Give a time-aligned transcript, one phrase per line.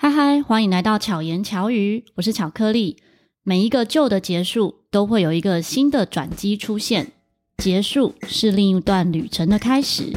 [0.00, 2.98] 嗨嗨，欢迎来到巧言巧语，我是巧克力。
[3.42, 7.10] 每一个旧的结束，都会有一个新的转机出现。
[7.56, 10.12] 结束是另一段旅程的开始。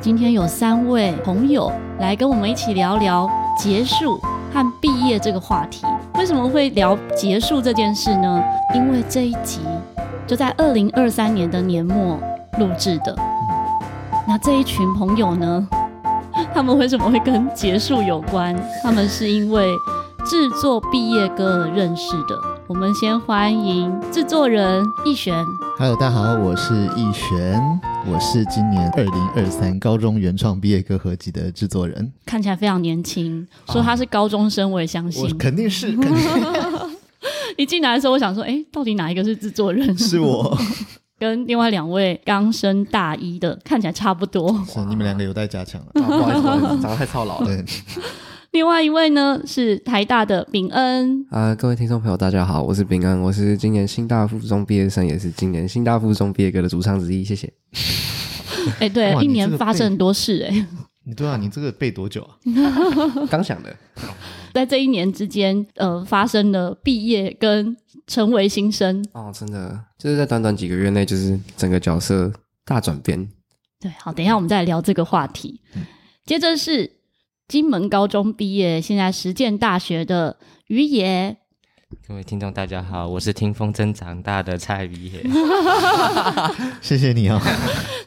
[0.00, 1.70] 今天有三位朋友
[2.00, 4.18] 来跟我们一起聊聊结束
[4.52, 5.86] 和毕业这个话题。
[6.14, 8.42] 为什么会聊结束这件事呢？
[8.74, 9.60] 因为这一集
[10.26, 12.20] 就在二零二三年的年末。
[12.58, 13.14] 录制的，
[14.26, 15.68] 那这一群朋友呢？
[16.52, 18.56] 他们为什么会跟结束有关？
[18.82, 19.68] 他们是因为
[20.26, 22.36] 制作毕业歌而认识的。
[22.66, 25.34] 我们先欢迎制作人奕璇。
[25.78, 32.12] Hello，大家好，我是奕璇，我是今年二零二三高中原创毕业歌合集的制作人。
[32.26, 35.24] 看起来非常年轻，说他是高中生，我也相信。
[35.24, 35.92] 我肯定是。
[35.96, 36.28] 肯定是
[37.56, 39.96] 一进来的时候，我想说，哎，到底哪一个是制作人？
[39.96, 40.56] 是我。
[41.18, 46.02] 跟另外两位刚升大一的看起来差不多，是你们两个有待加强了。
[46.02, 47.64] 啊，不好意思， 不好意思，长得太操劳了。
[48.52, 51.26] 另外一位呢是台大的秉恩。
[51.30, 57.24] 啊，各位听众朋友，大家好，我是秉恩，我是今年新大附中毕业生，也是今年新大附中毕业歌的主唱之一。
[57.24, 57.52] 谢谢。
[58.78, 60.66] 哎、欸，对，一年发生很多事哎、欸。
[61.04, 62.36] 你对啊，你这个背多久啊？
[63.28, 63.74] 刚想的。
[64.54, 72.32] 在这一年之间，呃，发生了毕业跟成为新生哦，真的就是在短短几个月内，就是整个角色
[72.64, 73.28] 大转变。
[73.80, 75.60] 对，好，等一下我们再来聊这个话题。
[75.74, 75.84] 嗯、
[76.24, 76.90] 接着是
[77.46, 81.36] 金门高中毕业，现在实践大学的于野。
[82.06, 85.22] 各位听众，大家好，我是听风筝长大的蔡于野。
[86.82, 87.40] 谢谢你哦。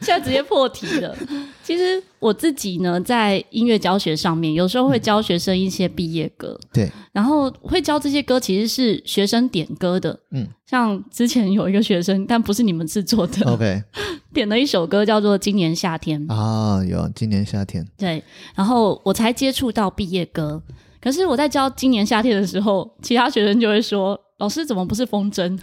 [0.00, 1.16] 现在直接破题了。
[1.62, 6.58] 其实我自己呢，在音乐教学上面，有时候会教学生一些毕业歌。
[6.72, 6.90] 对。
[7.12, 10.18] 然后会教这些歌，其实是学生点歌的。
[10.32, 10.46] 嗯。
[10.66, 13.50] 像之前有一个学生，但不是你们制作的。
[13.50, 13.82] OK。
[14.34, 16.26] 点了一首歌，叫做《今年夏天》。
[16.32, 17.84] 啊，有《今年夏天》。
[17.96, 18.22] 对。
[18.54, 20.62] 然后我才接触到毕业歌。
[21.00, 25.58] 可是我在教今年夏天的时候，其他学生就会说：“老师怎么不是风筝？”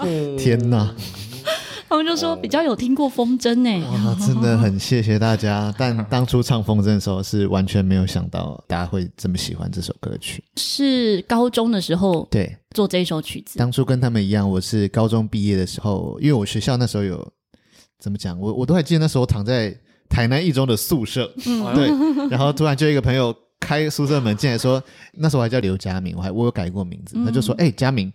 [0.38, 0.94] 天哪！
[1.88, 3.86] 他们就说比较有听过风筝呢。
[3.90, 5.74] 哇，真的很谢谢大家。
[5.78, 10.42] 但当初唱风筝的时候，是完全没有想到大家会这么喜欢这首歌曲。
[10.56, 13.58] 是高中的时候对做这一首曲子。
[13.58, 17.32] 当初跟他们一样，我是高中毕业的时候，因为我学校那时候有
[17.98, 19.74] 怎么讲，我我都还记得那时候躺在
[20.08, 21.88] 台南一中的宿舍，嗯、对，
[22.30, 23.34] 然后突然就一个朋友。
[23.58, 24.80] 开宿舍门进来说，
[25.14, 28.12] 那时候我还叫刘佳明，我还我有改过名字，他就说：“哎、欸，佳明，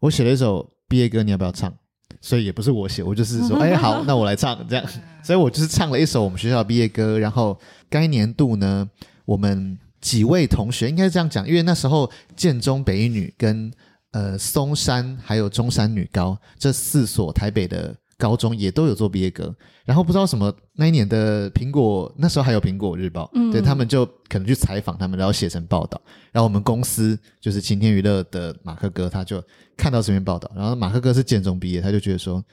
[0.00, 1.72] 我写了一首毕业歌，你要不要唱？”
[2.20, 4.84] 所以也不是我写，我就是说：“哎、欸，好，那我来唱。”这样，
[5.22, 7.18] 所以我就是唱了一首我们学校的毕业歌。
[7.18, 7.58] 然后
[7.90, 8.88] 该年度呢，
[9.24, 13.72] 我们几位同学应该这样讲，因为那时候建中北一女跟
[14.12, 17.94] 呃松山还有中山女高这四所台北的。
[18.16, 19.54] 高中也都有做毕业歌，
[19.84, 26.00] 然后不知道什么那一年的苹果，那时候还有苹果日报，嗯、对他们就可能去采访他们，然后写成报道。
[26.32, 29.42] 然后我们公司就是晴天娱乐的马克哥，他就
[29.76, 32.44] 看到这篇报道，然后马克哥是建中毕业，他就觉得说，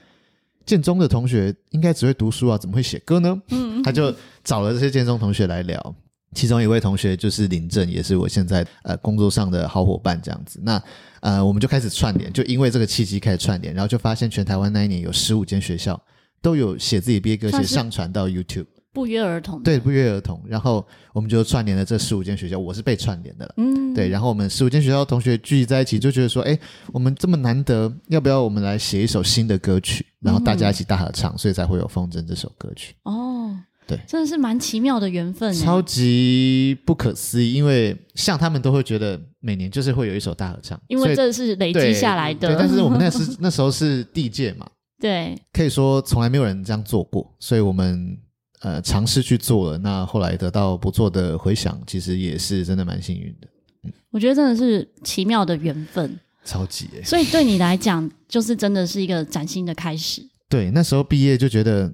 [0.65, 3.41] 建中的同学应该只会读书啊，怎么会写歌呢？
[3.49, 4.13] 嗯，他就
[4.43, 5.95] 找了这些建中同学来聊。
[6.33, 10.59] 其中一位同学就是林正，也是我现在呃工作上的好伙伴，这样子。
[10.63, 10.81] 那
[11.19, 16.01] 呃，我们就开始串联，就因为这个契机开始串联，然后就发现全台湾那一年有十五间学校
[16.41, 19.61] 都有写自己毕业歌，写上传到 YouTube，不约而同。
[19.61, 20.41] 对，不约而同。
[20.47, 23.53] 然后我们就串联了这十五间学校，我是被串联的了。
[23.57, 24.09] 嗯，对。
[24.09, 26.57] 然后我们十五间学校的同学聚集在一起，就觉得说，哎，
[26.93, 32.95] 我们这么难得，要不要我们来写一首新的歌曲，然后大家一起大合唱，嗯、所以才会有《风筝》这首歌曲。
[33.03, 33.55] 哦。
[33.91, 37.53] 对，真的是蛮奇妙的缘分，超级不可思议。
[37.53, 42.47] 因为像他们都会觉得每年就是会有一首大合唱，因为这是累积下来的。
[42.47, 44.65] 对，但是我们那是 那时候是第一届嘛，
[44.99, 48.17] 对，可以说从来没有人这样做过，所以我们
[48.61, 49.77] 呃尝试去做了。
[49.77, 53.47] 那后来得到不错的回响，其实也是真的蛮幸运的。
[53.83, 57.03] 嗯，我觉得真的是奇妙的缘分，超级欸。
[57.03, 60.21] 所以对你来讲，就是真的是一个崭新的开始。
[60.47, 61.91] 对，那时候毕业就觉得。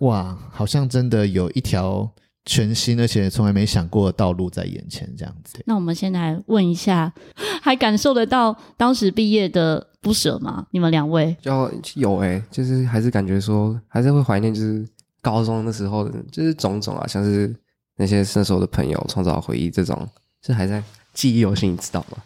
[0.00, 2.10] 哇，好像真的有一条
[2.46, 5.58] 全新而且从来没想过的道路在眼前，这样子。
[5.66, 7.12] 那我们先来问一下，
[7.60, 10.66] 还感受得到当时毕业的不舍吗？
[10.70, 11.36] 你们两位？
[11.42, 14.82] 就有哎、欸，就是还是感觉说，还是会怀念，就是
[15.20, 17.54] 高中的时候的，就是种种啊，像是
[17.96, 20.08] 那些那时候的朋友创造回忆，这种
[20.42, 20.82] 是还在
[21.12, 22.16] 记忆犹新，你知道吗？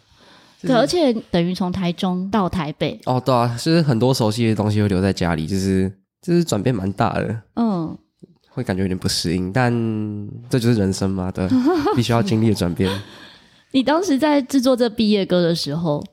[0.61, 5.91] 对，而且等于从台中到台北，哦，对啊，就是很多熟悉的东西会留在家里，就是。
[6.25, 7.95] 就是转变蛮大的，嗯，
[8.49, 9.71] 会感觉有点不适应，但
[10.49, 11.47] 这就是人生嘛，对，
[11.95, 12.89] 必须要经历的转变。
[13.73, 16.03] 你当时在制作这毕业歌的时候，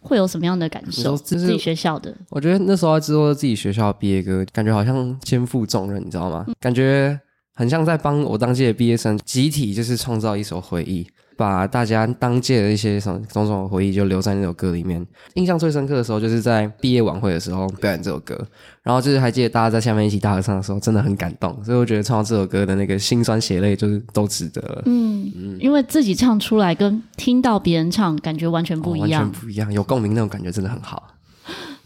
[0.00, 1.16] 会有什么样的感受？
[1.18, 6.44] 就是自己学校的，我觉得那时候制作自己学校的毕业歌，感觉好像肩负重任，你知道吗？
[6.48, 7.20] 嗯、感觉
[7.54, 11.06] 很像在帮我当届的毕业生集体就是创造一首回忆。
[11.40, 15.04] 把大家当届的一些什么种种回忆就留在那首歌里面。
[15.36, 18.38] 印象最深刻的时候，就是在毕业晚会的时候表演这首歌，
[18.82, 21.58] 然后就是还记得大家在下面一起大合唱的时候，真的很感动。
[21.64, 24.82] 所以我觉得唱到这首歌的那个辛酸血泪，就是都值得了。
[24.84, 31.14] 嗯嗯，因为自己唱出来跟听到别人唱感觉完全不一样，哦，完全不一样，有共鸣那种感觉真的很好。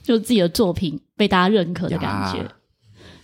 [0.02, 2.44] 就自己的作品被大家认可的感觉。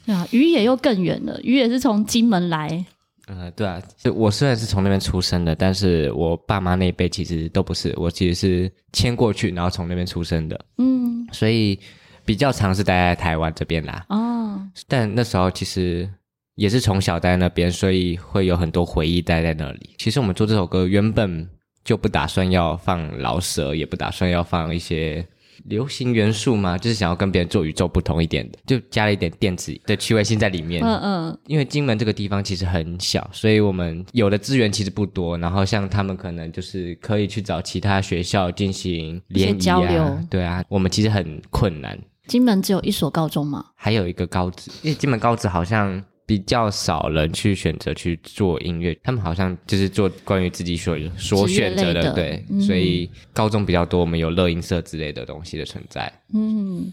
[0.06, 2.86] 对啊，于野又更远了，于野是从金门来。
[3.32, 3.80] 呃，对啊，
[4.12, 11.78] 我虽然是从那边出生的，但是我爸妈那一辈其实都不是，我其实是迁过去，然后从那边出生的，嗯，所以
[12.24, 14.04] 比较常是待在台湾这边啦。
[14.08, 16.10] 哦，但那时候其实
[16.56, 19.94] 也是从小待在那边，所以会有很多回忆待在那里。
[19.96, 21.48] 其实我们做这首歌原本
[21.84, 25.24] 就不打算要放饶舌，也不打算要放一些。
[25.70, 30.84] 流行元素嘛，就是想要跟别人做宇宙不同一点的，就加了一点电子的趣味性在里面。
[30.84, 31.38] 嗯嗯。
[31.46, 35.38] 因为金门这个地方其实很小，所以我们有的资源其实不多。
[35.38, 40.18] 然后像他们可能就是可以去找其他学校进行联谊啊，交流。
[40.28, 41.98] 对啊，我们其实很困难。
[42.26, 43.64] 金门只有一所高中吗？
[43.76, 46.02] 还有一个高职，因为金门高职好像。
[46.30, 56.12] 比较少人去选择去做音乐，他们好像就是做关于自己所所选择的，的，对、嗯，所以高中比较多，我们有乐音社之类的东西的存在。
[56.32, 56.92] 嗯，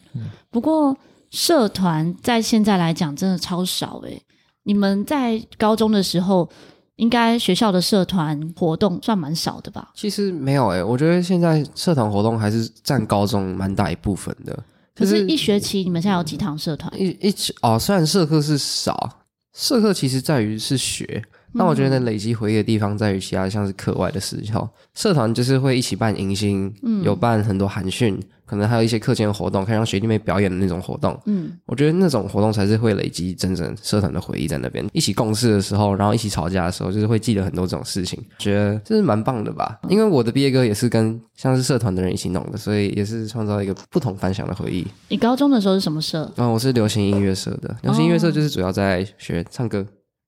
[0.50, 0.98] 不过
[1.30, 4.20] 社团在现在来讲真的超少诶。
[4.64, 6.50] 你们在高中的时候，
[6.96, 9.92] 应该学校的社团活动算蛮少的吧？
[9.94, 14.64] 其实没有诶，我觉得现在社团活动还是占高中蛮大一部分的。
[14.96, 16.92] 可是，一学期你们现在有几堂社团？
[17.00, 17.32] 一一
[17.62, 19.08] 哦，虽然社课是少。
[19.58, 21.24] 社课其实在于是学，
[21.58, 28.20] 那我觉得累积回忆的地方在于其他像是课外的时候，社团就是会一起办迎新，嗯，有办很多寒训。
[28.46, 31.20] 可能还有一些课间活动，可以让学弟妹表演的那种活动。
[31.26, 34.88] 嗯，我觉得那种活动才是会累积真正社团的回忆在那边。
[34.94, 39.78] 一起共事的时候，然后一起吵架的时候，就是会记得很多这种事情，觉得这是蛮棒的吧。
[39.90, 44.88] 因为我的毕业歌也是跟像是社团的人一起弄的，所以也是创造一个不同凡响的回忆。
[45.10, 46.32] 你高中的时候是什么社？
[46.38, 47.76] 嗯，我是流行音乐社的。
[47.82, 49.86] 流行音乐社就是主要在学唱歌，哦、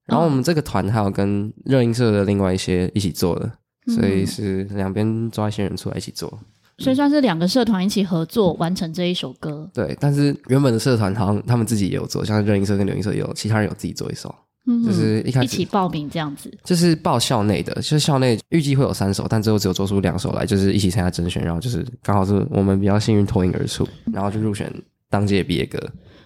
[0.10, 3.52] 然后我们这个团还有跟热音社的另外一些一起做的，
[3.94, 6.38] 所以是两边抓一些人出来一起做。
[6.80, 9.70] 所以算是两个社团一起合作完成这一首歌。
[9.74, 14.34] 对，但是原本的社团好像他们自己也有做，像热音社跟流音社也有，其他人有自己做一首，
[14.66, 16.50] 嗯，就是一开始一起报名这样子。
[16.64, 24.74] 就是报校内的，就是校内预计会有三首，但最后只有做出两首来，就是一起参加甄选，然后就是刚好是我们比较幸运脱颖而出，然后就入选
[25.10, 25.78] 当届毕业歌。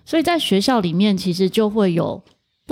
[0.06, 2.24] 所以在学校里面其实就会有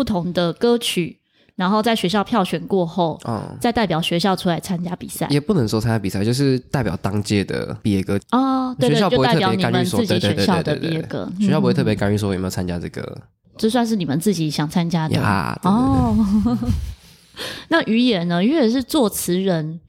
[0.02, 1.20] 不同的歌曲。
[1.56, 8.76] 然后在学校票选过后，嗯，再代表学校出来参加比赛，也不能说参加比赛，就是代表当届的毕业歌哦。
[8.80, 13.16] 对对，学校不会特别干预说，对对对对对，学校不会特别干预说有没有参加这个，
[13.58, 15.60] 这算是你们自己想参加的呀。
[15.62, 16.18] 哦，
[17.70, 18.44] 那于野呢？
[18.44, 19.80] 于野是作词人，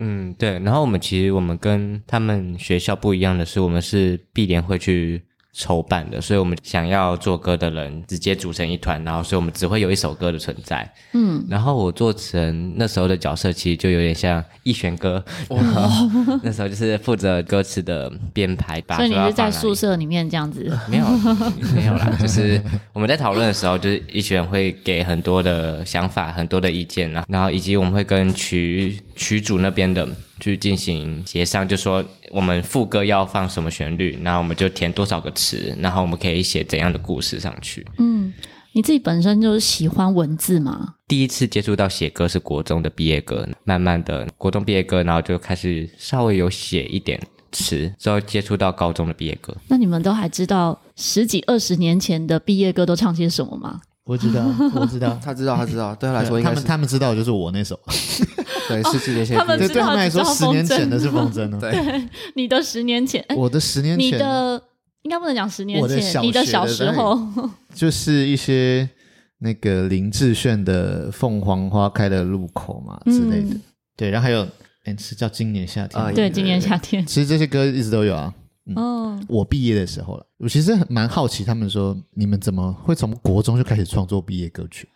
[0.00, 0.58] 嗯，对。
[0.60, 5.22] 然后我们其实我们跟他们学校不一样的是，我们是毕联会去。
[5.52, 10.88] 筹办的，所以我们想要做歌的人直接组成一团，然后所以我们只会有一首歌的存在。
[11.12, 16.08] 嗯，然后我作词人那时候的角色其实就有点像一选歌，然后
[16.42, 18.96] 那时候就是负责歌词的编排吧。
[18.96, 20.70] 所以你是在宿舍里面这样子？
[20.88, 21.04] 没有，
[21.74, 22.62] 没有啦，就是
[22.92, 30.08] 我们在讨论的时候，就是一群人会给很多的想法、很多的意见啦，然后以及我们会跟曲曲组那边的。
[30.40, 37.86] 去进行协商，就说我们副歌要放什么旋律，然后我们就填多少个词，然后我们可以写怎样的故事上去。
[37.98, 38.32] 嗯，
[38.72, 40.94] 你自己本身就是喜欢文字吗？
[41.06, 47.20] 第一次接触到写歌是国中的毕业歌，慢慢的国中毕业歌，然后就开始稍微有写一点
[47.52, 49.54] 词，之后接触到高中的毕业歌。
[49.68, 53.80] 那你们都还知道十几二十年前的毕业歌都唱些什么吗？
[54.04, 54.44] 我知道，
[54.74, 55.94] 我知道， 他知道，他知道。
[55.94, 57.78] 对他来说应该，他们他们知道就是我那首。
[58.70, 59.36] 对，是十年前。
[59.36, 61.58] 他们知道，对他们来说，十年前的是风筝呢。
[61.60, 61.72] 对，
[62.34, 64.62] 你的十年前，我的十年前，你的
[65.02, 67.18] 应该不能讲十年前，你的小时候，
[67.74, 68.88] 就是一些
[69.38, 73.56] 那个林志炫的《凤凰花开的路口》嘛之类的。
[73.96, 74.46] 对，然后还有，
[74.84, 76.02] 哎，是叫《今年夏天》。
[76.14, 77.04] 对，今年夏天。
[77.04, 78.32] 其实这些歌一直都有啊。
[78.76, 84.88] 哦，我毕业的时候了，我其实蛮好奇，他们说你们怎么会从国中就开始创作毕业歌曲？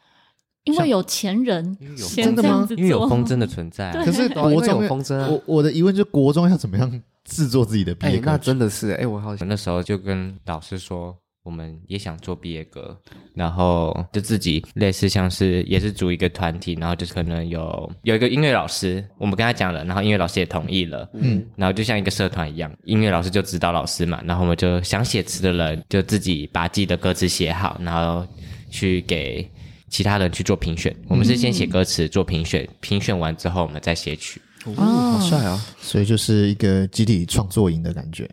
[0.64, 1.76] 因为有钱人，
[2.14, 2.66] 真的吗？
[2.76, 3.92] 因为有风筝的存在。
[4.04, 5.28] 可是 国中有风筝啊。
[5.28, 8.22] 我我的疑问就是，国中要怎么样制作自己的毕业歌曲？
[8.26, 12.98] 那真的是哎，我好想那时候就跟老师说，我们也想做毕业歌，
[13.34, 28.26] 然后就自己类似像是也是组一个团体，然后就是可能有有一个音乐老师，我们跟他讲了，然后音乐老师也同意了，嗯，然后就像一个社团一样，音乐老师就指导老师嘛，然后我们就想写词的人就自己把自己的歌词写好，然后
[28.70, 29.46] 去给
[29.88, 30.94] 其他人去做评选。
[31.08, 34.40] 我们是先写歌词做评选，评选完之后我们再写曲。
[34.64, 35.60] 哦，好帅啊！
[35.80, 38.28] 所以就是一个集体创作营的感觉。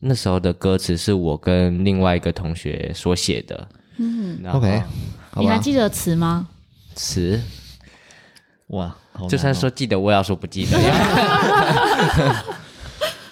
[0.00, 3.68] 那时候的歌词是我跟另外一个同学所写的。
[3.98, 4.82] 嗯，OK，
[5.36, 6.48] 你还记得词吗？
[6.94, 7.40] 词，
[8.68, 10.78] 哇，哦、就算说记得，我也要说不记得。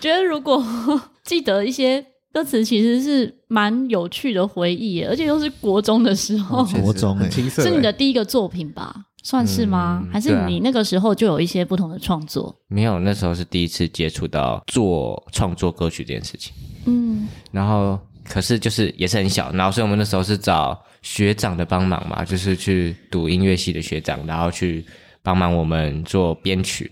[0.01, 0.63] 觉得如果
[1.25, 8.95] 记得一些歌词，其实是蛮有趣的回忆，而且又是国中的时候，国中哎，是你的第一个作品吧？
[9.23, 10.01] 算是吗？
[10.05, 12.53] 嗯、还是你那个时候就有一些不同的创作？
[12.67, 16.53] 没有，那时候是第一次接触到做创作歌曲这件事情。
[16.87, 24.85] 嗯，然后可是就是也是很小，然后所以我们那时候是找学长的帮忙嘛，就是去读音乐系的学长，然后去
[25.23, 26.91] 帮忙我们做编曲，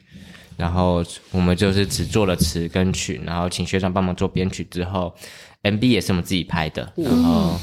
[0.61, 1.03] 然后
[1.33, 5.13] 我们就是只做了词跟曲，然后请学长帮忙做编曲之后。
[5.63, 7.61] MV 也是我们自己拍的，然后，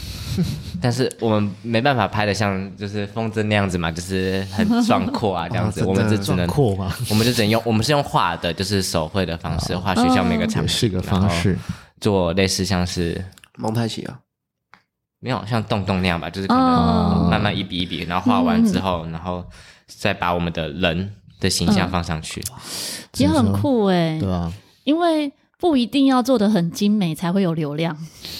[0.80, 6.48] 但是我们没办法拍的像就是风筝那样子嘛，就是很壮阔啊 这样子，我们就只能，
[7.10, 11.58] 我们就只能用，我们是用画的，就是手绘的方式画学校每个场景，是个方式，
[12.00, 13.20] 做类似像是
[13.58, 14.20] 蒙太奇啊，
[15.20, 19.44] 没有像洞洞那样吧，就是可能慢慢一笔一笔，然后画完之后，然后
[19.88, 22.42] 再把我们的人的形象放上去，
[23.18, 24.52] 也很酷哎，对啊，
[24.84, 25.32] 因为。
[25.60, 27.98] 不一定要做的很精美才会有流量。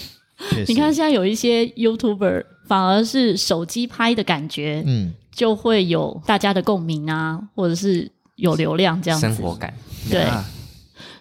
[0.68, 9.26] 你看现在有一些 YouTuber 反而是手机拍的感觉，嗯，就会有大家的共鸣啊，或者是有流量这样子。
[9.26, 9.74] 生活感。
[10.12, 10.46] 对，啊、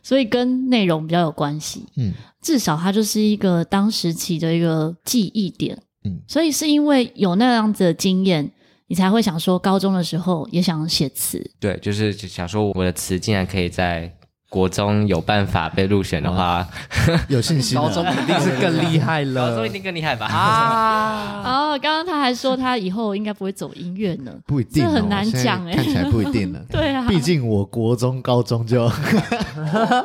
[0.02, 1.86] 所以跟内容比较有关系。
[1.96, 5.82] 嗯，至少它就是一个当时期的一个记忆点。
[6.04, 8.52] 嗯，所以是因为有那样子的经验，
[8.88, 11.44] 你才会想说高中的时候也想写词。
[11.58, 14.12] 对，就是想说我的词竟然可以在。
[14.48, 16.66] 国中有办法被入选的话，
[17.28, 17.76] 有信心。
[17.76, 20.26] 高中肯定是更厉害了， 高中一定更厉害吧？
[20.26, 21.42] 啊！
[21.74, 26.64] 哦，刚刚他还说他以后应该不会走音乐呢，不一定，这很难讲哎，看起来不一定了。
[26.70, 28.84] 对啊，毕竟我国中、高中就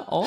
[0.10, 0.26] 哦，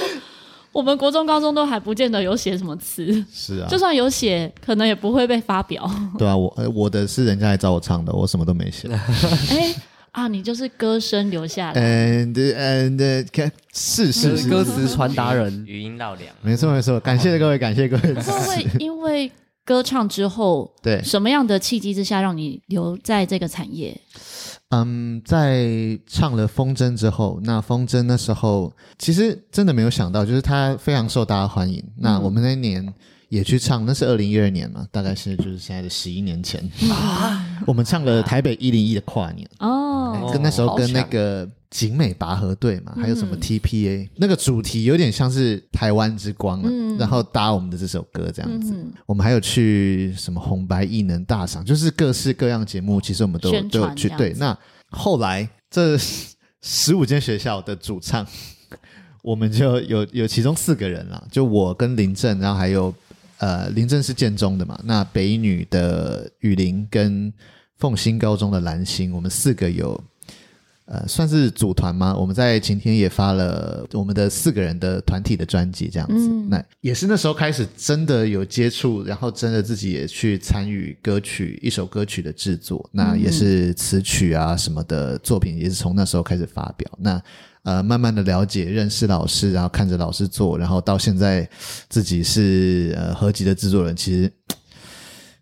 [0.75, 5.91] 我们国中、高中都还不见得有写什么词， 是啊，就算有写，可能也不会被发表。
[6.19, 8.89] 对啊，我我的是人家来找我唱的，我什么都没写。
[8.93, 9.75] 哎。
[10.15, 11.81] 啊，你就是歌声留下来。
[11.81, 16.33] 嗯，对，嗯，对，看，是是是，歌词传达人，语音绕梁。
[16.41, 18.15] 没错没错，感谢各位，感谢各位。
[18.15, 19.29] 会因为
[19.65, 24.01] 歌唱之后，对什么样的契机之下让你留在这个产业？
[24.71, 31.83] 嗯，在唱了风筝之后，那风筝那时候其实真的没有想到，就是它非常受大家欢迎。
[31.97, 32.93] 那我们那年。
[33.31, 37.45] 也去唱，那是二零一二年嘛，大概是就是现在的十一年前啊。
[37.67, 48.73] 我们唱了台北一零一的跨年哦，跟那时候跟那个景美拔河队嘛，还有什么 TPA，那个主题有点像是台湾之光了，然后搭我们的这首歌这样子。
[49.07, 54.09] 我们还有去什么红白艺能大赏，就是各式各样节目，其实我们都都有去。
[54.11, 54.57] 对，那
[54.91, 55.99] 后来这
[56.63, 58.25] 十五间学校的主唱，
[59.21, 62.95] 我们就有有其中四个人了，就我跟林正，然后还有。
[63.39, 64.81] 呃，林正是建中的嘛？
[64.85, 67.31] 那北女的雨林跟
[67.77, 70.01] 凤新高中的蓝星，我们四个有
[70.87, 72.15] 呃，算是组团吗？
[72.15, 76.15] 我们在晴天也发了我们的四个人的团体的专辑，这样子。
[76.15, 86.91] 嗯、那也是那时候开始真的有接触，然后真的自己也去参与歌曲一首歌曲的制作，那也是词曲啊什么的作品，也是从那时候开始发表。
[86.99, 87.23] 那
[87.63, 91.49] 呃，慢慢的了解、认识老师，然后看着老师做，然后到现在
[91.89, 94.31] 自己是呃合集的制作人，其实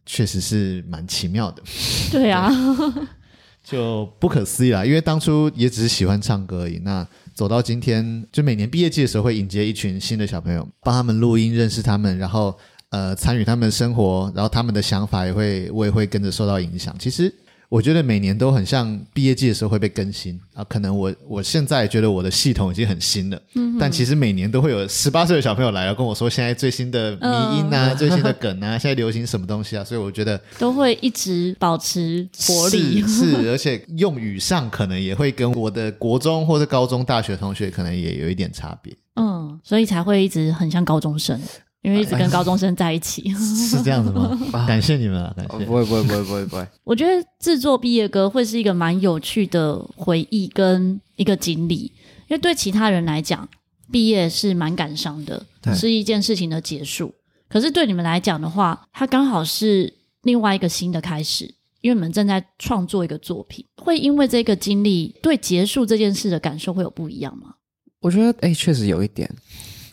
[0.07, 1.61] 确实是蛮奇妙的。
[2.13, 2.49] 对啊，
[3.63, 6.79] 就不可思议啦，因为当初也只是喜欢唱歌而已。
[6.85, 12.57] 那走到今天，就每年毕业季的时候会迎接一群新的小朋友，帮他们录音，认识他们，然后
[12.91, 16.95] 呃参与他们的生活，然后他们的想法也会，我也会跟着受到影响。
[16.99, 17.33] 其实。
[17.73, 27.27] 我觉得每年都很像毕业季的时候会被更新啊，可能我我现在觉得我的系统已经很新了，嗯，但其实每年都会有十八岁的小朋友来了跟我说，现在最新的迷
[27.57, 41.41] 音啊，嗯、最新的梗啊， 现在流行什么东西啊，所以我觉得都会一直保持活力，是，是， 而且用语上可能也会跟我的国中或者高中、大学同学可能也有一点差别，嗯，所以才会一直很像高中生。
[41.83, 44.39] 因为一直跟高中生在一起，哎、 是这样子吗？
[44.67, 45.65] 感谢你们啊，感谢。
[45.67, 46.67] 不会不会不会不会不会。
[46.85, 51.93] 我觉得制作毕业歌会是一个蛮有趣的回忆跟一个经历，
[52.29, 53.49] 因为对其他人来讲，
[53.91, 57.13] 毕业是蛮感伤的，是一件事情的结束。
[57.49, 61.45] 可是对你们来讲的话，它刚好是另外一个新的开始，
[61.81, 67.55] 因为你们正在创作一个作品，会因为这个经历对结束这件事的感受会有不一样吗？
[68.01, 69.31] 我觉得，哎，确实有一点，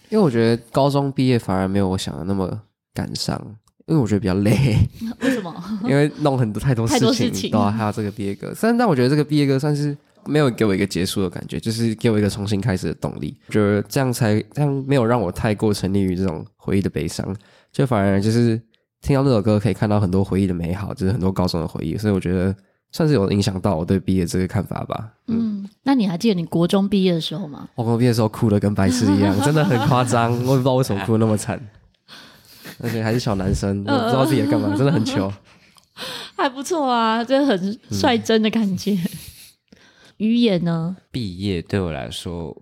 [0.10, 2.62] 因为我觉得高中毕业反而没有我想的那么
[2.94, 3.40] 感伤，
[3.88, 4.78] 因为我觉得比较累。
[5.22, 5.54] 为什么？
[5.86, 6.98] 因为弄很多太多事
[7.32, 9.96] 情，对啊，还有这个毕业歌，但但我觉得这个毕业歌算是。
[10.26, 13.36] 没有给我一个结束的感觉，就是给我一个重新开始的动力。
[13.48, 17.34] 就是这样才这样，没有让我太过沉溺于这种回忆的悲伤，
[17.72, 18.62] 就反而就是
[19.02, 21.98] 听到这首歌，可以看到很多回忆的美好，就是很多高中的回忆。
[21.98, 22.54] 所以我觉得
[22.92, 25.10] 算是有影响到我对毕业这个看法吧。
[25.28, 27.68] 嗯，那你还记得你国中毕业的时候吗？
[27.76, 31.60] 我国中毕业的时候哭的跟白痴一样，真的很夸张， 我也不知道为什么哭得那么惨，
[32.82, 35.32] 而且还是小男生，我不知道自己在干嘛，真的很糗。
[36.38, 38.94] 还不错啊，真的很率真的感觉。
[38.94, 39.10] 嗯
[40.20, 40.98] 于言呢？
[41.12, 42.54] 毕业对我来说，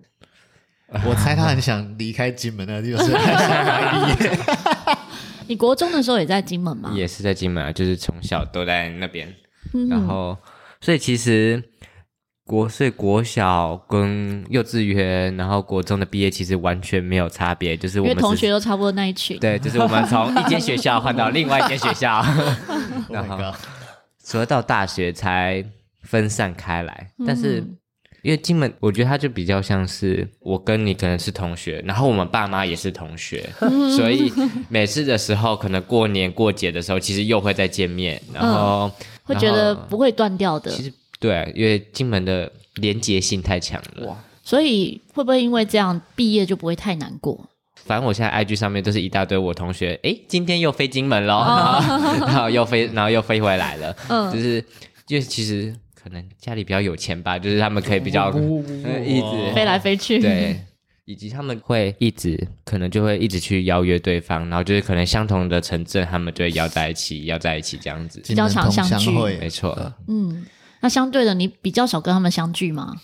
[1.04, 4.38] 我猜他很想离开金门的地方，就是还想毕业。
[5.48, 6.92] 你国中的时候也在金门吗？
[6.94, 9.34] 也是在金门啊，就是从小都在那边。
[9.72, 10.36] 嗯、然后，
[10.80, 11.62] 所以其实
[12.44, 19.38] 国，所以国小跟幼稚园，然后国中的毕业其实完全没有差别，就是我们同学都差不多那一群。
[19.38, 22.24] 对， 就是我们从一间学校换到另外一间学校
[23.10, 23.38] 然后
[24.18, 25.64] 所以到大学才。
[26.00, 27.62] 分散开来，但是
[28.22, 33.48] 因为金门，我觉得他就比较像是我跟你可能是同学，然后我们爸妈也是同学，
[33.96, 34.32] 所以
[34.68, 40.70] 每次的时候，可能过年过节的时候，其实又会再见面，然后、嗯、会觉得不会断掉的。
[40.72, 47.48] 其实对，因为金门的连结性太强了，所以会不会因为这样毕业就不会太难过？
[47.84, 51.80] 反正我现在 IG 上面都是一大堆我同学，诶，今天又飞金门喽，哦、
[52.26, 54.62] 然后又飞，然后又飞回来了，嗯，就是
[55.06, 55.72] 就其实。
[56.08, 58.30] 可能家里比较有钱吧，就是他们可以比较
[59.04, 60.58] 一直飞来飞去，对，
[61.04, 69.92] 以及他们会一直可能就会一直去邀约对方，然后就是可能相同的城镇，他们就会邀在一起，邀在一起这样子，比较常相聚，没错。
[70.06, 70.46] 嗯，
[70.80, 72.96] 那相对的，你比较少跟他们相聚吗？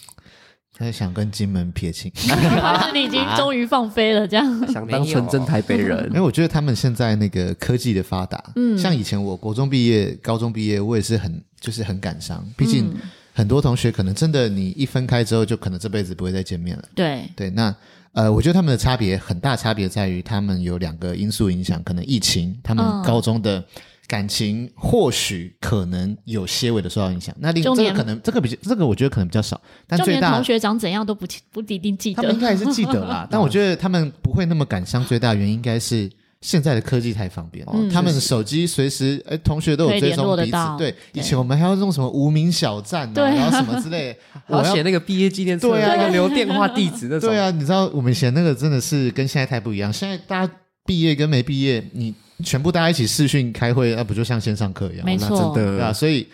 [0.76, 2.10] 他想跟金门撇清，
[2.94, 4.26] 你已经终于放飞了？
[4.26, 6.06] 这样想当纯正台北人？
[6.06, 12.44] 因为我觉得他们现在那个科技的发达，嗯，像以前我国中毕业、高中毕业，我也是很就是很感伤。
[12.56, 12.94] 毕竟
[13.32, 16.84] 很多同学可能真的你一分开之后，就可能这辈子不会再见面了。
[16.94, 17.74] 对对，那
[18.12, 23.64] 呃，我觉得他们的差别很大，差别在于他们有两个因素影响，可能疫情，他们高中的。
[24.06, 33.26] 感情或许可能有些微的受到影响，那另这个可能这个比较这个我觉得可能比较少，但最大同学长怎样都不不一定记得，他们应该还是记得啦。
[33.32, 36.08] 但我觉得他们不会那么感伤，最大的原因应该是
[36.44, 40.58] 现在的科技太方便了，嗯、他们的手机随时哎，同学都有追踪彼此。
[40.76, 44.14] 对，以前我们还要弄什么无名小站啊，然后什么之类，
[44.48, 47.30] 我要写那个毕业纪念册，对啊，要留电话地址那种。
[47.30, 50.52] 对啊，你知道我们以前那个真的是跟现在太不一样，现在大家
[50.84, 52.14] 毕业跟没毕业你。
[52.42, 55.06] 全部大家一起视讯开会，那不就像线上课一样？
[55.06, 55.92] 没错，真的对啊。
[55.92, 56.26] 所以，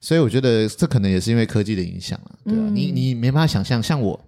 [0.00, 2.56] 所以我觉得这可能也是因为科技的影响啊，对、啊？
[2.58, 4.18] 嗯、你你没办法想象，像我，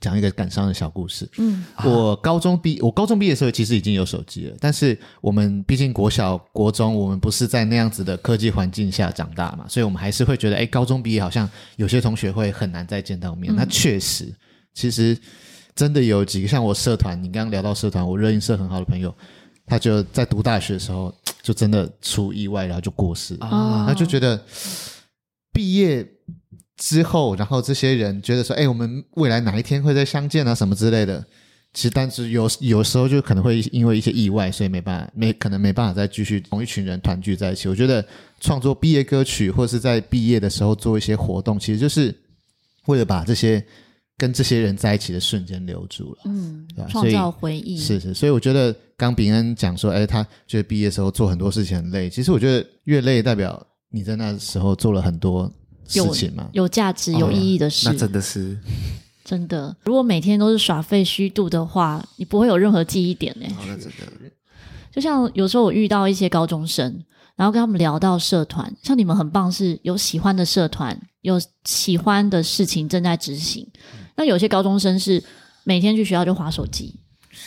[0.00, 1.28] 讲一个感伤的小故事。
[1.38, 13.52] 嗯，我高中毕我高中毕业的时候，其实已经有手机了，但是我们毕竟国小、国中，我们不是在那样子的科技环境下长大嘛，所以我们还是会觉得，哎，高中毕业好像有些同学会很难再见到面。
[13.54, 14.32] 嗯、那确实，
[14.74, 15.16] 其实
[15.74, 19.14] 真的有几个像我社团，你刚刚聊到社团，我热音社很好的朋友。
[19.64, 23.36] 他就在读大学的时候，就真的出意外，然后就过世。
[23.40, 24.38] 啊，他就觉得
[25.52, 26.06] 毕业
[26.82, 30.52] 之后，然后这些人觉得说：“哎，我们未来哪一天会再相见啊？
[30.52, 31.24] 什么之类的。”
[31.72, 37.68] 其实，但是有有时候就可能会因为一些意外，所以没办法，没可能没办法再继续同一群人团聚在一起。
[37.68, 38.04] 我觉得
[38.40, 42.12] 创作毕业歌曲，或是在毕业的时候做一些活动，其实就是
[42.86, 43.64] 为了把这些。
[44.18, 46.88] 跟这些人在一起的瞬间留住了，嗯，对吧？
[46.88, 52.08] 创造回忆是是，所以我觉得刚炳恩讲说，哎，他觉得毕业的时候做很多事情很累。
[52.08, 55.52] 其实我觉得越累，代表你在那时候做了很多
[55.86, 57.88] 事情嘛，有价值、有意义的事。
[57.88, 58.58] 那真的是
[59.24, 59.74] 真的。
[59.84, 63.46] 如果每天都是耍废虚度的话，你不会有任何记忆点呢。
[63.66, 63.90] 那真的。
[64.90, 67.02] 就像有时候我遇到一些高中生，
[67.34, 73.66] 然后跟他们聊到社团，像你们很棒，是有喜欢的社团，有喜欢的事情正在执行。
[74.16, 75.22] 那有些高中生是
[75.64, 77.00] 每天去学校就划手机，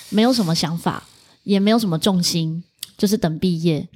[0.10, 1.04] 没有什么想法，
[1.43, 2.63] 也没有什么重心，
[2.98, 3.88] 就是等毕业。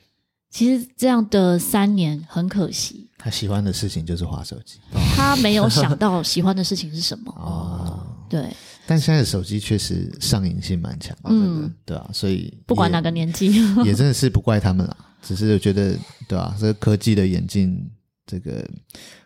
[0.49, 3.07] 其实这样的三年很可惜。
[3.17, 4.79] 他喜欢的事情就是滑手机，
[5.15, 7.31] 他没有想到喜欢的事情是什么。
[7.37, 8.49] 哦，对。
[8.87, 13.51] 但现在的手机确实上瘾性蛮强，嗯，对啊，所以不管哪个年纪，
[13.85, 16.55] 也真的是不怪他们了，只是觉得对啊？
[16.59, 17.89] 这个科技的演进。
[18.31, 18.63] 这个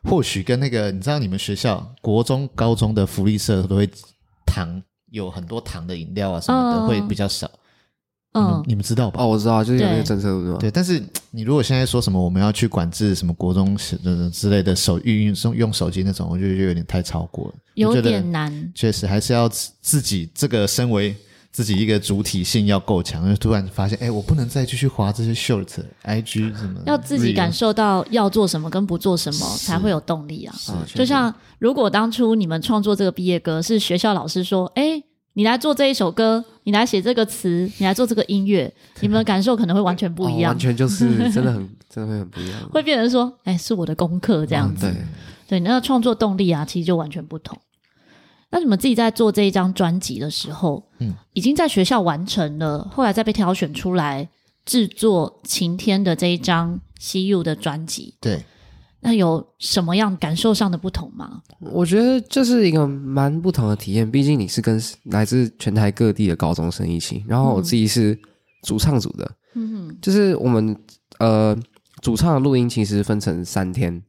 [0.06, 3.90] 或许跟那个，你知道，你们学校国中、高中的福利社都会
[4.46, 4.82] 糖
[5.12, 7.52] 有很多糖的饮料啊什么的，会比较少。
[8.34, 9.24] 嗯，你们知道吧？
[9.24, 10.58] 哦，我知道，就是有那个政策，对吧？
[10.60, 13.78] 对，但是你如果现在说什么我们要去管制什么国中
[14.32, 18.72] 之类的手运用用手机那种，我觉得就有点太超过了，有点难。
[18.74, 21.16] 确实，还是要自己这个身为
[21.52, 25.68] 自己一个主体性要够强，就突然发现，哎，我不能再继续滑这些 short、
[26.04, 30.56] IG 什么，要自己感受到要做什么跟不做什么才会有动力啊。
[30.96, 35.04] 就像如果当初你们创作这个毕业歌，是学校老师说，哎。
[35.36, 44.94] 你来做这一首歌，你来写这个词，你来做这个音乐，你们的感受可能会完全不一样，哦、完全就是 真的很真的会很不一样，会变成说，哎，是我的功课这样子，嗯、
[45.48, 47.58] 对，对，那个创作动力啊，其实就完全不同。
[48.50, 54.30] 那你们自己在做这一张专辑的时候，嗯，已经在学校完成了，后来再被挑选出来
[54.64, 58.44] 制作《晴天》的这一张《See You》的专辑，对。
[59.04, 61.42] 那有什么样感受上的不同吗？
[61.60, 68.18] 我觉得这是一个蛮不同的体验，毕竟你是跟来自全台各地的高中生一起，然后我自己是
[68.64, 70.74] 主唱组的，嗯哼，就是我们
[71.20, 71.54] 呃
[72.02, 74.02] 主唱的录音其实分成三天，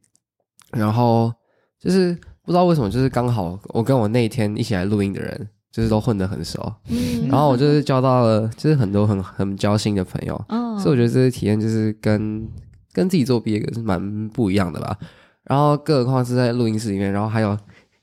[0.71, 1.29] 然后
[1.77, 12.47] 就是不知道为什么，就是刚好我跟我那一天一起来录音的人，就是都混得很熟，嗯，然后我就是交到了就是很多很很交心的朋友，哦，所以我觉得这个体验就是跟。
[12.95, 14.97] 跟自己做毕业歌是蛮不一样的吧，
[15.43, 17.55] 然后更何况是在录音室里面，然后还有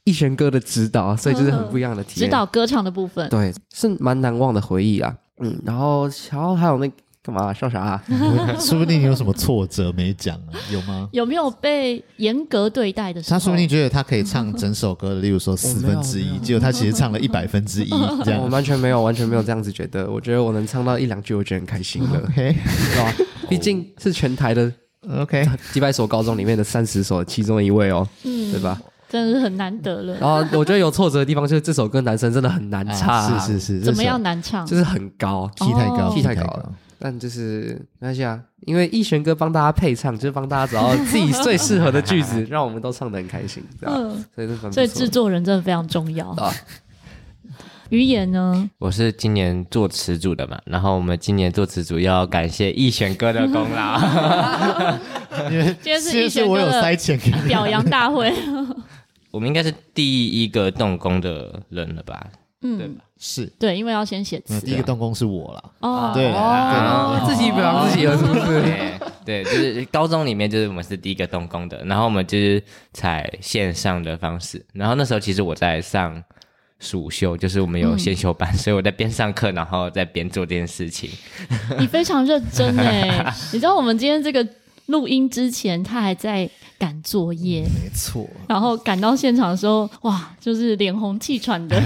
[0.04, 2.28] 一璇哥的指导，所以就是很不一样的体验。
[2.28, 5.16] 指导歌唱的部分，对，是蛮难忘的回忆啊。
[5.40, 6.88] 嗯，然后然后还有那。
[7.24, 8.04] 干嘛笑啥啊？
[8.58, 10.58] 说不定你有什么挫折没讲啊？
[10.72, 11.08] 有吗？
[11.12, 13.38] 有没有被严格对待的时候？
[13.38, 17.90] 他说不定觉得他可以唱整首歌的，例如说四分之一，结果他其实唱了一百分之一，
[18.26, 18.42] 这样。
[18.42, 20.10] 我完全没有，完全没有这样子觉得。
[20.10, 22.18] 我觉得我能唱到一两句，我觉得很开心了。
[22.26, 23.14] OK，是吧？
[23.48, 24.72] 毕竟是全台的
[25.08, 28.80] OK 几百所高中里面的三十所其中一位哦，嗯，对吧？
[29.08, 30.16] 真的是很难得了。
[30.18, 34.64] 然后我觉得有挫折的地方就是这首歌男生真的很难唱，是是是，怎么样难唱？
[34.64, 36.72] 就是很高，key 太高，key 太高了。
[36.98, 43.94] 但就是没关系啊，因为一璇哥帮大家配唱，就是帮大家找到自己最适合的句子，让我们都唱得很开心，这样。
[43.94, 46.28] 嗯，所以这所以制作人真的非常重要。
[46.28, 46.50] 啊，
[47.92, 48.70] 于言呢？
[48.78, 54.00] 我是今年做词组的嘛，然后我们今年做词组要感谢一璇哥的功劳，
[55.50, 56.80] 因为今天是一璇哥的
[57.46, 58.32] 表扬大会。
[59.30, 62.26] 我们应该是第一个动工的人了吧？
[62.62, 63.04] 嗯，对吧？
[63.18, 64.58] 是对，因为要先写词。
[64.62, 65.72] 第一个动工是我了。
[65.80, 66.32] 哦，对，
[67.26, 68.62] 自己表扬自己了，是不是？
[69.22, 72.62] 对，就是高中里面，就是我们是第一个动工的，然后我们就是
[72.94, 74.64] 采线上的方式。
[74.72, 76.22] 然后那时候其实我在上
[76.82, 81.08] 暑修，就是我们有先修班， 所以我在边上课，然后在边做这件事情。
[81.80, 83.32] 你非常认真哎！
[83.54, 84.46] 你知道我们今天这个
[84.86, 86.50] 录音之前，他还在。
[86.78, 88.28] 赶作业，没错。
[88.48, 91.80] 然后赶到现场的时候，哇，就是脸红气喘的，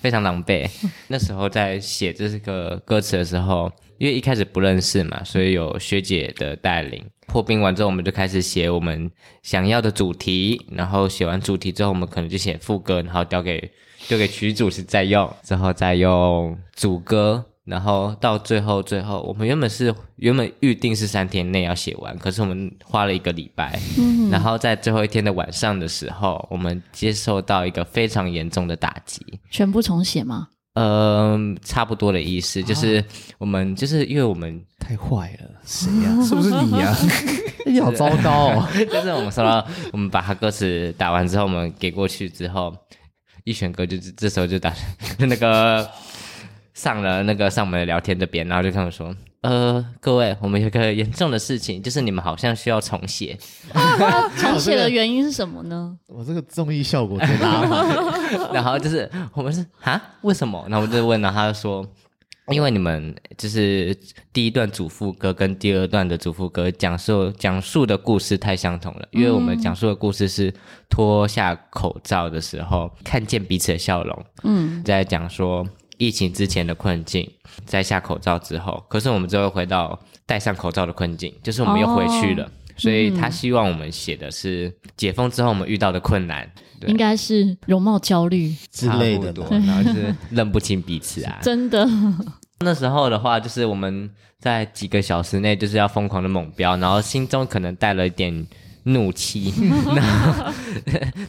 [0.00, 0.68] 非常狼狈。
[1.06, 7.04] 那时候在写这个歌词的时候，因为一开始不认识嘛，所以有学姐的带领。
[7.26, 9.10] 破冰完之后，我们就开始写我们
[9.42, 10.64] 想要的主题。
[10.70, 13.70] 然后写完主题之后，我们可能就写副歌，然后交给
[14.08, 17.44] 丢给曲主是再用，之后再用主歌。
[17.64, 23.78] 然后到最后，最后我们原本是原本预定是三天内要写完，可是我们花了一个礼拜。
[23.98, 29.20] 嗯，然后在最后一天的晚上的时候，我们接受到一个非常严重的打击。
[29.50, 30.48] 全部重写吗？
[30.78, 33.04] 嗯、呃，差不多的意思，就是
[33.38, 36.16] 我们就是因为我们太坏了，谁呀？
[36.24, 36.94] 是不是你呀？
[37.66, 38.68] 你好糟糕哦！
[38.74, 42.74] 就是我们说到，我们把他歌词打完之后，我们给过去之后，
[43.44, 44.72] 一选歌就这时候就打
[45.18, 45.88] 那个。
[46.74, 53.38] 上了那个上门聊天这边，然后就跟我说：“呃，各位，我们有个严重的事情，就是你们好像需要重写。
[54.36, 55.96] 重写的原因是什么呢？
[56.08, 57.62] 我这个综艺效果最大。
[58.52, 60.66] 然后就是我们是啊，为什么？
[60.68, 61.86] 然后我就问，然后他就说：
[62.48, 63.96] 因为你们就是
[64.32, 70.52] 第一段主副歌跟第二段的主副歌讲述讲述的故事太相同了，因为我们讲述的故事是
[70.90, 74.24] 脱下口罩的时候看见彼此的笑容。
[74.42, 75.64] 嗯，在讲说。”
[75.98, 77.30] 疫情之前的困境，
[77.66, 82.44] 摘下口罩之后，可是我们就会回到戴上口罩的困境，就是我们又回去了。
[82.44, 86.48] 哦、所以他希望我们写的是解封之后我们遇到的困难，
[86.80, 91.38] 对，应该是容貌焦虑之类的，然后就是认不清彼此啊。
[91.42, 91.86] 真的，
[92.60, 94.08] 那时候的话，就是我们
[94.38, 98.46] 在几个小时内就是要疯狂的猛飙，然后心中可能带了一点。
[98.88, 99.52] 怒气，
[99.94, 100.52] 然后，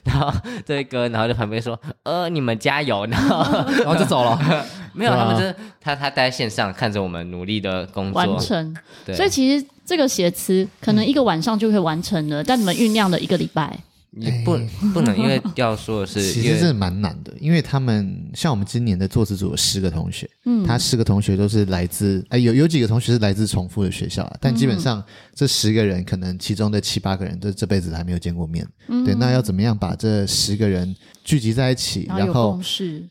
[0.03, 0.33] 然后
[0.65, 3.43] 这个，然后在旁边说：“呃，你们加油。”然后，
[3.83, 4.39] 然后就走了。
[4.93, 8.75] 没有，他们就是他，他待在线上看着我们努力的工作完成。
[9.05, 13.79] 对，所以其实这个写词可能一个晚上就可以完成了，嗯、但你们酝酿了一个礼拜。
[14.11, 14.57] 也不
[14.91, 25.03] 不能，因为 要说的是，其实是蛮难的，因为他们像我们今年的作词组有十个同学，嗯，他十个同学都是来自，哎，有有几个同学是来自重复的学校，啊但基本上
[25.35, 32.59] 这十个人可能其中的七八个人都这辈子还没有见过面，嗯，对，那要怎么样把这十个人聚集在一起，然后，然后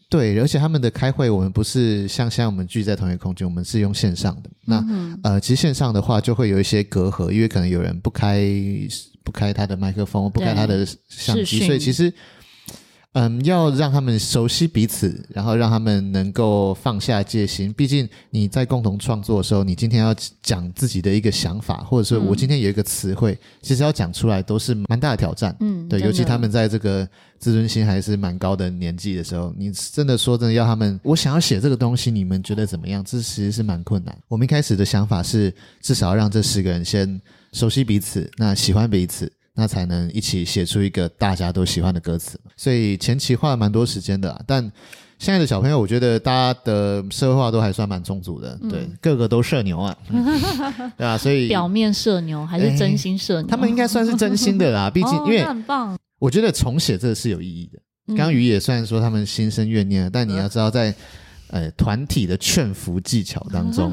[0.09, 4.85] 对，而且他们的开会，我们不是像现在我们聚在同一个空间，我们是用线上的，那
[5.23, 8.45] 呃，其实线上的话就会有一些隔阂，因为可能有人不开。
[9.29, 12.11] 不开他的麦克风，不开他的相机，所以其实，
[13.15, 17.73] 嗯，要让他们熟悉彼此，然后让他们能够放下戒心。
[17.73, 25.57] 毕竟你在共同创作的时候，你今天要讲自己的一个想法，或者说我今天有一个词汇，嗯、其实要讲出来都是蛮大的挑战。
[25.61, 33.03] 嗯，对，尤其他们在这个自尊心还是蛮高的年纪的时候，你真的说真的要他们，我想要写这个东西，你们觉得怎么样？
[33.03, 34.17] 这其实是蛮困难。
[34.29, 37.21] 我们一开始的想法是，至少要让这十个人先。
[37.55, 42.39] 熟悉彼此，那喜欢彼此，那才能一起写出一个大家都喜欢的歌词。
[42.57, 44.63] 所以前期花了蛮多时间的，但
[45.19, 50.25] 现在的小朋友，我觉得大家的社会化都还算蛮充足的，嗯、对，个个都社牛啊，嗯、
[50.97, 51.19] 对啊？
[51.19, 53.51] 所以表面社牛还是真心社牛？
[53.51, 55.99] 他们应该算是真心的啦， 毕竟、哦、因为很棒。
[56.21, 58.17] 我觉得重写这个是有意义的。
[58.17, 60.99] 刚瑜也算说他们心生怨念，但你要知道在，在
[61.49, 63.93] 呃团体的劝服技巧当中，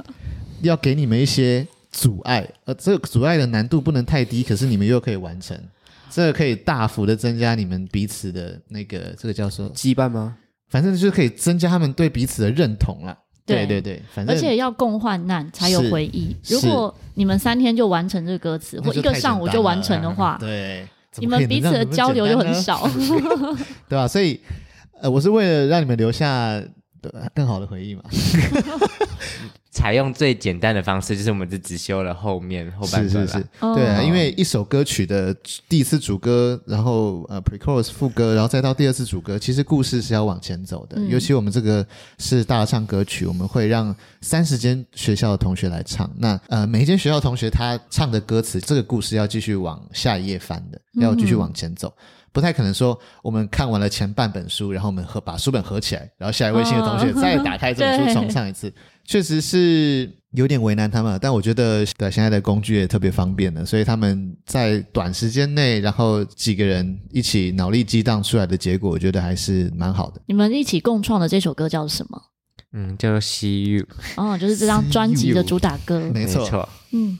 [0.60, 1.66] 要给你们一些。
[1.90, 5.58] 阻碍，呃，这个阻碍的难度不能太低，可是你们又可以完成，
[6.10, 10.36] 这个可以大幅的增加你们彼此的那个，这个叫做羁绊吗？
[10.68, 13.16] 反正就是可以增加他们对彼此的认同了。
[13.46, 16.36] 对对对，反正而且要共患难才有回忆。
[16.50, 22.86] 如果你们三天就完成这个歌词，或一个上午就完成的话，对，你们彼此的交流就很少，
[23.88, 24.06] 对吧？
[24.06, 24.38] 所以，
[25.00, 26.62] 呃，我是为了让你们留下
[27.34, 28.02] 更好的回忆嘛。
[29.78, 33.24] 采用最简单的方式，就是我们就只修了后面后半段。
[33.24, 35.32] 是是是，对啊，因为一首歌曲的
[35.68, 40.96] 第一次主歌，然后呃 pre-chorus 副歌，然后再到第二次主歌，其实故事是要往前走的。
[40.98, 41.86] 嗯、尤其我们这个
[42.18, 46.10] 是大合唱歌曲，我们会让三十间学校的同学来唱。
[46.16, 51.88] 那呃，每一间学校同学他唱的歌词，这个故事要继续往下一页翻的，要继续往前走。
[51.96, 58.72] 嗯不太可能说，我们看完了前半本书，然后我们合把书本合起来，然后下一位新的同学再打开这本书 重唱一次，
[59.08, 61.18] 确实是有点为难他们。
[61.20, 70.20] 但我觉得，对现在的工具也特别方便了，所以他们在短时间内，然后几个人一起脑力激荡出来的结果，我觉得还是蛮好的。
[70.26, 72.22] 你们一起共创的这首歌叫什么？
[72.74, 73.84] 嗯，叫做《See You》。
[74.16, 75.98] 哦，就是这张专辑的主打歌。
[76.12, 76.68] 没错。
[76.92, 77.18] 嗯，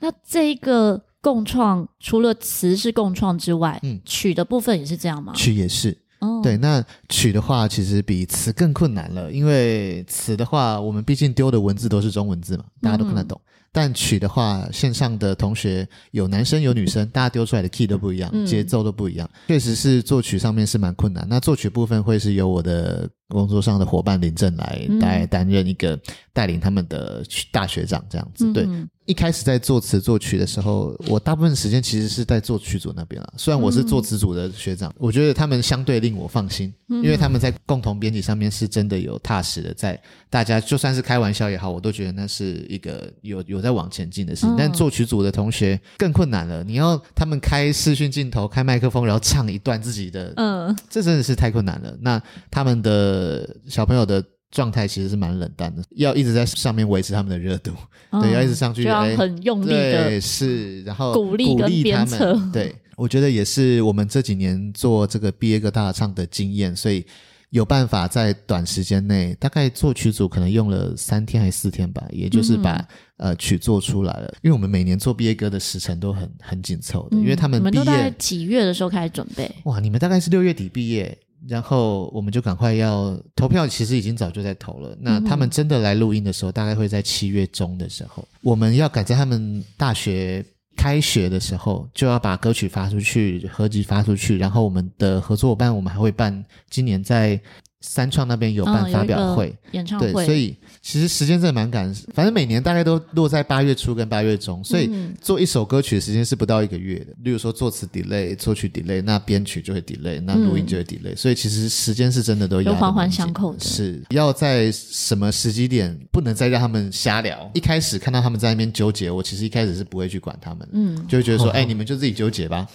[0.00, 1.04] 那这一个。
[1.22, 5.32] 共创除了词是共创之外，嗯，曲的部分也是这样吗？
[5.36, 13.38] 曲也是，哦，对，那曲的话其实比词更困难了，因为词的话，我们毕竟丢的文字都是中文字嘛，大家都看得懂。
[13.44, 21.26] 嗯但曲的话，线上的同学有男生有女生，大家丢出来的 key 都不一样，嗯、节奏都不一样，确实是作曲上面是蛮困难。
[21.26, 25.98] 那作曲部分会是由我的工作上的伙伴林正来来担任一个
[26.34, 28.44] 带领他们的大学长这样子。
[28.46, 28.68] 嗯、对，
[29.06, 33.32] 一开始在作词作曲的时候，我大部分时间其实是在作曲组那边了。
[33.38, 43.62] 虽然我是作词组的学长，我觉得他们相对令我放心，因为他们在共同编辑上面是真的有踏实的在，大家就算是开玩笑也好，我都觉得那是一个有有。
[43.62, 46.64] 在往前进的事情，但作曲组的同学更困难了。
[46.64, 51.96] 你要他们开视讯镜头、开麦克风，然后唱一段自己的，嗯，这真的是太困难了。
[52.00, 54.20] 那他们的小朋友的
[54.52, 57.72] 状态其实是蛮冷淡的，要一直在上面维持他们的热度，
[58.10, 62.52] 嗯、对，要一直上去，就要很用力的，对，是，然后鼓励鼓励他们。
[62.52, 67.04] 对，我觉得也是我们这几年做这个毕业歌大唱的经验，所以。
[67.52, 72.76] 有办法在短时间内，大概作曲组可能用了三天还是四天吧，也就是把、
[73.18, 74.34] 嗯、呃曲做出来了。
[74.40, 79.54] 因为我们每年做毕业歌的时程都很很紧凑的，嗯、因为他们毕业你们都在几月的时候开始准备？
[79.64, 81.14] 哇，你们大概是六月底毕业，
[81.48, 84.96] 然后我们就赶快要投票，其实已经早就在投了。
[85.00, 90.44] 那他们真的来录音的时候，大概会在七月中的时候，我们要赶在他们大学。
[90.74, 97.38] 开学的时候就要把歌曲发出去，合集发出去，然后我们的合作伙伴，我们还会办今年在。
[97.82, 104.90] 三创那边有办发表会、哦、演唱会，对，所以其实时间真的蛮赶，反正每年大概都落在八月初跟八月中，所以
[105.20, 107.06] 做一首歌曲的时间是不到一个月的。
[107.24, 113.60] 例如说作词 delay、作曲 delay，那编曲就会 delay，那录音就会 delay，、嗯、所以其实时间是真的都有环环相扣的。
[113.60, 117.50] 是要在什么时机点不能再让他们瞎聊？
[117.54, 122.66] 一开始看到他们在那边纠结，我其实一开始是不会去管他们，嗯，就会觉得说，哎、哦欸，你们就自己纠结吧。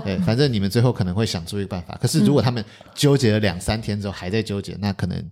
[0.00, 1.98] 对，反正你们最后可能会想出一个办法。
[2.00, 5.30] 可是如果他们纠结了两三天之后还在纠结，那可能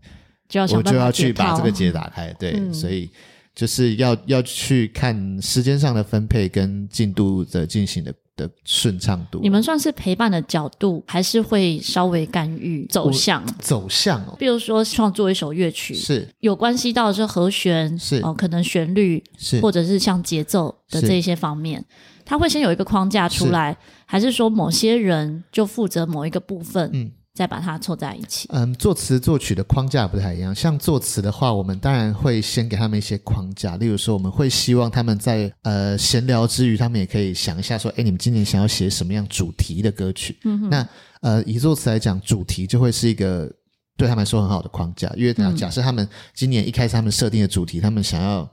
[0.73, 2.33] 我就要去把这个结打开。
[2.39, 3.11] 对，所以
[3.55, 9.41] 就是要要去看时间上的分配跟进度的进行的的顺畅度。
[9.43, 13.45] 你们算是陪伴的角度，还是会稍微干预走向？
[13.59, 21.85] 走向哦，比如说创作一首乐曲，是有关系到的是和弦，是哦，可能旋律，是或者是像节奏的这一些方面，
[22.31, 26.89] 他会先有一个框架出来，还是说某些人就负责某一个部分？
[26.93, 27.11] 嗯。
[27.33, 28.49] 再把它凑在一起。
[28.53, 30.55] 嗯，作词作曲的框架不太一样。
[30.55, 40.37] 像作词的话，我们当然会先给他们一些框架，例如说，我们会希望他们在呃闲聊之余，他们也可以想一下说，哎，你们今年想要写什么样主题的歌曲？
[40.45, 40.71] 嗯哼。
[40.71, 40.87] 那
[41.23, 43.51] 呃，以作词来讲，主题就会是一个
[43.97, 48.47] 对他们来说很好的框架，因为假假设他们今年一开始他们设定的主题，他们想要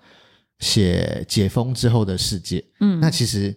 [0.60, 2.64] 写解封之后的世界。
[2.80, 3.54] 嗯，那其实。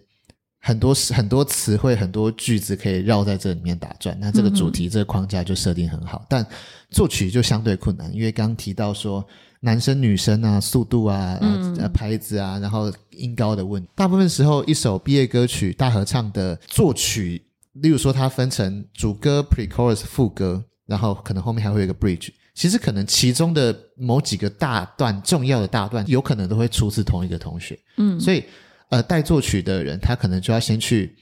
[0.63, 4.15] 很多很多词汇，很多句子可以绕在这里面打转。
[4.19, 6.45] 那这个主题、嗯、这个框架就设定很好，但
[6.91, 9.25] 作曲就相对困难，因为刚刚提到说
[9.61, 13.89] 男生女生啊、速度啊、嗯、呃拍子啊，然后音高的问题。
[13.95, 17.41] 大部分时候，一首毕业歌曲大合唱的作曲，
[17.73, 22.29] 例如说它分成主歌、pre-chorus、副歌，然后可能后面还会有一个 bridge。
[22.53, 27.79] 其实可能其中的某几个大段重要的大段，有可能都会出自同一个同学。
[27.97, 28.43] 嗯，所以。
[28.91, 31.15] 呃，带作曲的人，他可能就要先去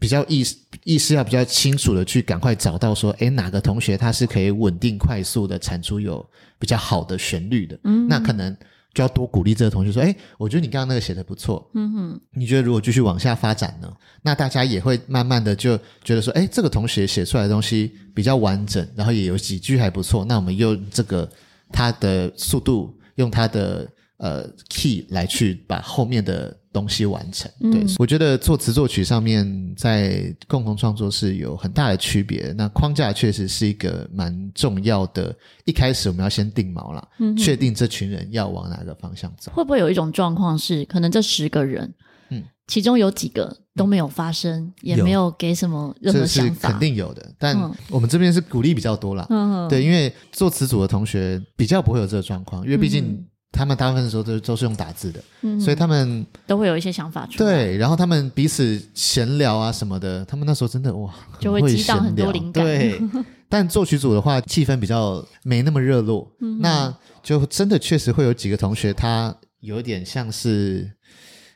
[0.00, 6.26] 比较意识意识要比较清楚的去赶快找到说，诶，哪个同学他是可以稳定快速的产出有
[6.58, 8.56] 比较好的旋律的，嗯，那可能
[8.94, 13.92] 就要多鼓励这个同学说，诶，我觉得你刚刚那个写的不错，嗯哼，你觉得如果继续往下发展呢？
[14.22, 21.30] 那大家也会慢慢的就觉得说，诶，这个同学写出来的东西比较完整，然后也有几句还不错，那我们用这个
[21.70, 23.86] 他的速度，用他的
[24.22, 26.56] 呃 key 来去把后面的。
[26.72, 32.50] 东西完成，对，嗯、我觉得作词作曲上面在共同创作是有很大的区别。
[32.56, 39.52] 那框架确实是一个蛮重要的，一开始我们要先定锚啦，嗯、确定这群人要往哪个方向走。
[39.54, 41.92] 会不会有一种状况是，可能这十个人，
[42.30, 46.54] 嗯，其中有几个都没有发声，嗯、也没有给什么任何想法？
[46.54, 47.54] 这是肯定有的，但
[47.90, 53.26] 我们这边是鼓励比较多啦，嗯哼，对，因为作词组的同学比较不会有这个状况，因为毕竟、嗯。
[53.52, 57.52] 他们大部分的时候都都是用打字的，嗯、所以他们都会有一些想法出来。
[57.52, 62.64] 对，然后他们彼此闲聊啊什么的，他们那时候真的哇，就会激荡很多灵感。
[62.64, 62.98] 对，
[63.48, 70.90] 但作曲组的话，气氛比较没那么热络，嗯、那就真的确实会有几个同学，他有点像是。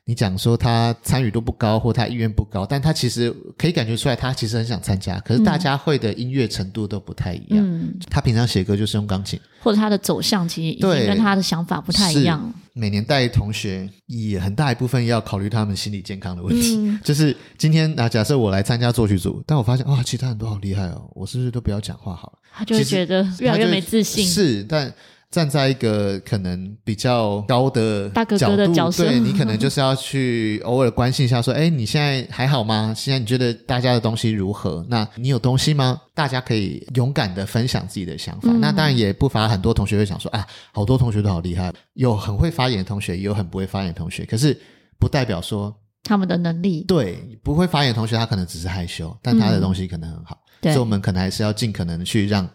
[0.08, 5.18] 你讲说他参与度不高，或他意愿不高，但他其实可以感觉出来，他其实很想参加。
[5.18, 7.58] 可是大家会的音乐程度都不太一样。
[7.58, 12.54] 嗯，他平常写歌就是用钢琴，或者他的走向其实已经跟他的想法不太一样。
[12.72, 16.76] 每年带同学，也很大一部分要考虑他们心理健康的问题。
[16.76, 22.38] 嗯、 就是今天啊，假设我来参加作曲组，但我发现哇，其他人都好厉害哦，我是不是都不要讲话好了？
[22.54, 24.24] 他就会觉得越来越没自信。
[24.24, 24.94] 是，但。
[25.30, 32.94] 站在一个可能比较高的角度，大哥哥的角色，对，你可能就是要去偶尔关心一下，说：“哎，你现在还好吗？
[32.96, 34.86] 现在你觉得大家的东西如何？
[34.88, 38.50] 那你有东西吗？”大家可以勇敢的分享自己的想法。
[38.50, 44.24] 嗯、那当然也不乏很多同学会想说：“啊，好多同学都好厉害，有很会发言的同学，也有很不会发言的同学。
[44.24, 44.56] 可是
[44.98, 50.40] 不代表说他们的能力对不会发言的同学，他可能只是害羞，但他的东西可能很好。
[50.62, 52.48] 嗯、所以我们可能还是要尽可能去让。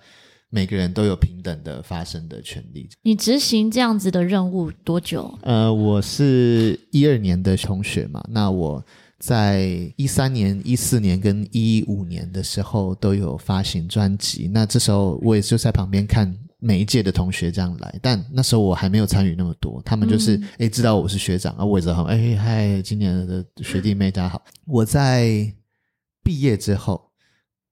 [0.54, 2.90] 每个人都有平等的发声的权利。
[3.02, 5.34] 你执行这样子的任务多久？
[5.44, 8.84] 呃，我是一二年的同学嘛，那我
[9.18, 14.50] 在一三年、一四年跟一五年的时候都有发行专辑。
[14.54, 19.82] 那这时候我也就在旁边看每一届的同学这样来，但那时候我还没有参与那么多。
[19.86, 24.44] 他们就是诶、嗯、知道我是学长啊，我也知道，哎嗨，今年的学弟妹大家好。
[24.66, 25.50] 我在
[26.22, 27.11] 毕业之后。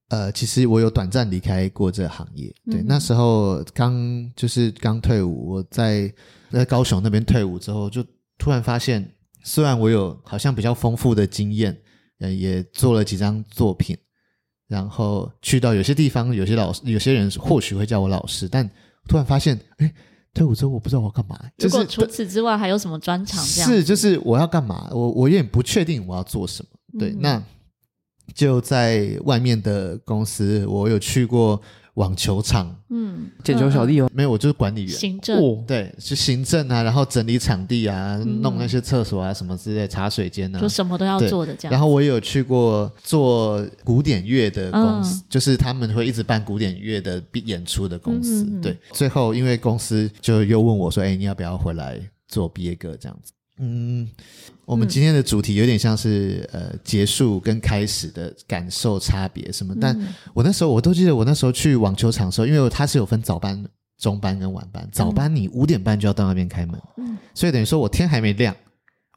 [0.09, 3.93] 呃，其实我有短暂离开过这个行业，对，嗯、那时候刚
[4.35, 6.11] 就是刚退伍，我在
[6.49, 8.03] 在高雄那边退伍之后，就
[8.35, 9.07] 突然发现，
[9.43, 11.79] 虽然我有好像比较丰富的经验，
[12.21, 13.95] 呃，也做了几张作品，
[14.67, 18.67] 然后去到有些地方，有些老师，有些人或许会叫我老师，但
[19.07, 19.93] 突然发现，哎，
[20.33, 21.39] 退伍之后我不知道我要干嘛。
[21.55, 23.45] 就是、如果除此之外还有什么专长？
[23.45, 24.89] 这样是，就是我要干嘛？
[24.91, 26.99] 我我有点不确定我要做什么。
[26.99, 27.43] 对，嗯、那。
[28.33, 31.61] 就在外面的公司，我有去过
[31.95, 41.71] 网球场，嗯，捡球小弟哦，没有，我就是管理员，行政，哦、对，是行政啊，然后整理场地啊，嗯、弄那些厕所啊什么之类，茶水间啊，就什么都要做的这样。
[41.71, 48.77] 然后我也有去过做古典乐的公司，嗯、就是他们会一直办古典乐的演出的公司，嗯、对。
[48.93, 51.99] 最后因为公司就又问我说：“哎，你要不要回来
[52.29, 52.95] 做毕业歌？
[52.97, 54.07] 这样子？”嗯。
[54.69, 59.99] 我们今天的主题有点像是呃结束跟开始的感受差别什么，但
[60.31, 63.65] 我那时候我都记得我那时候去网球场的时候，因为它是有分早班
[63.97, 64.87] 中班跟晚班。
[64.91, 68.55] 早班你五点半就要到那边开门，嗯，所以等于说我天还没亮，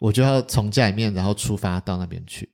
[0.01, 2.49] 我就要从家里面然后出发到那边去。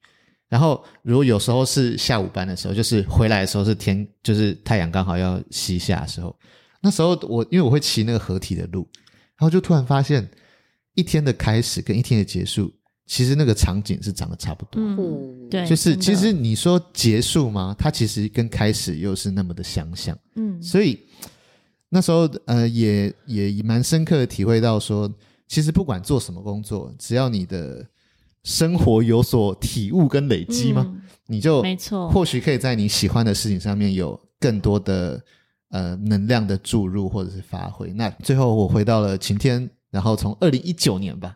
[0.49, 6.37] 然后如果有时候是下午班的时候，就是回来的时候是天，就是太阳刚好要西下的时候，
[6.81, 8.89] 那时候我因为我会骑那个合体的路，
[9.37, 10.29] 然后就突然发现
[10.95, 12.75] 一天的开始跟一天的结束。
[13.11, 17.75] 其实那个场景是长得差不多，嗯，对，就是其实你说结束吗？
[17.79, 21.01] 它其实跟开始又是那么的相像，嗯，所以
[21.89, 25.11] 那时候呃也也蛮深刻的体会到说，
[25.47, 27.83] 其实不管做什么工作，只要你的
[28.45, 35.19] 生活有所体悟跟累积嘛，嗯，你就没错，或许可以在你喜欢的事情上面有更多的
[35.71, 37.91] 呃能量的注入或者是发挥。
[37.95, 41.35] 那最后我回到了晴天，然后从二零一九年吧。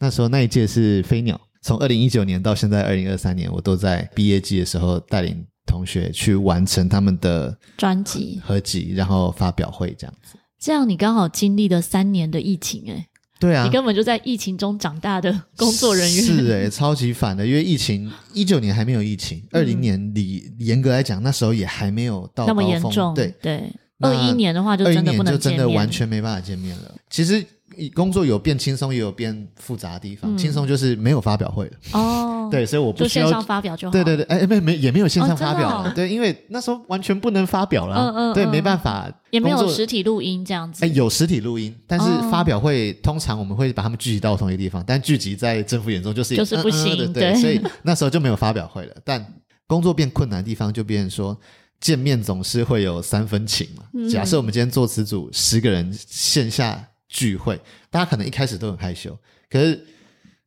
[0.00, 10.38] 那时候那一届是飞鸟，从二零一九年到现在二零二三年，我都在毕业季的时候带领同学去完成他们的专辑合集，然后发表会这样子。
[10.58, 13.06] 这样你刚好经历了三年的疫情，欸，哎，
[13.38, 16.24] 对啊，你根本就在疫情中长大的工作人员。
[16.24, 23.70] 是哎，欸，超级反的，因为疫情一九年还没有疫情，二零年里严格来讲那时候也还没有到那么严重，对对。
[24.00, 26.94] 二一年的话就真的不能见面，就真的完全没办法见面了。
[27.10, 27.44] 其实。
[27.88, 30.36] 工作有变轻松，也有变复杂的地方。
[30.36, 33.92] 轻松就是没有发表会了哦， 对，所以我不需要线上发表就好。
[33.92, 40.84] 对对对，哎，没没也没有线上发表了，对，因为那时候完全不能发表了，嗯嗯，对，没办法，也没有实体录音这样子。
[40.84, 48.94] 哎，有实体录音，但是发表会通常我们会把他们聚集到同一个地方，但聚集在政府眼中就是就是不行，对，所以那时候就没有发表会了。
[49.04, 49.24] 但
[49.66, 51.38] 工作变困难的地方就变成说，
[51.80, 53.84] 见面总是会有三分情嘛。
[54.10, 56.86] 假设我们今天做词组十个人线下。
[57.10, 59.14] 聚会，大家可能一开始都很害羞，
[59.50, 59.84] 可是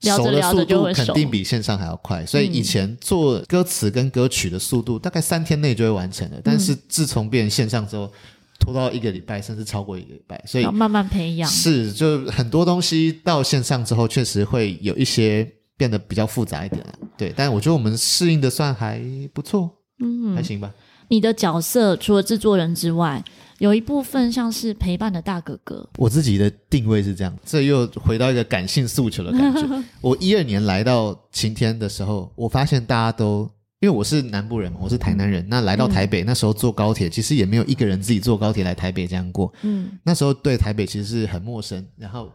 [0.02, 2.26] 熟的速度肯定比线上还要快。
[2.26, 8.12] 所以以前做歌词跟歌曲的速度大概三天内就会完成了，但是自从变成线上之后，
[8.60, 11.50] 拖到一个礼拜甚至超过一个礼拜，所以要慢慢培养。
[11.50, 15.46] 是，就很多东西到线上之后，确实会有一些
[15.76, 16.94] 变得比较复杂一点了。
[17.18, 19.02] 对，但我觉得我们适应的算还
[19.34, 20.72] 不错，嗯，还行吧。
[21.10, 23.24] 你的角色除了制作人之外，
[23.60, 25.88] 有一部分像是陪伴的大哥哥。
[25.98, 29.84] 我自己的定位是这样，这又回到一个感性诉求的感觉。
[30.02, 33.50] 我一二年来到晴天的时候，我发现大家都
[33.80, 39.54] 因为我是南部人嘛，我是台南人，那来到台北、嗯、那时候坐高铁，其实也没有一个人自己坐高铁来台北这样过。
[39.62, 42.32] 嗯，那时候对台北其实是很陌生，然后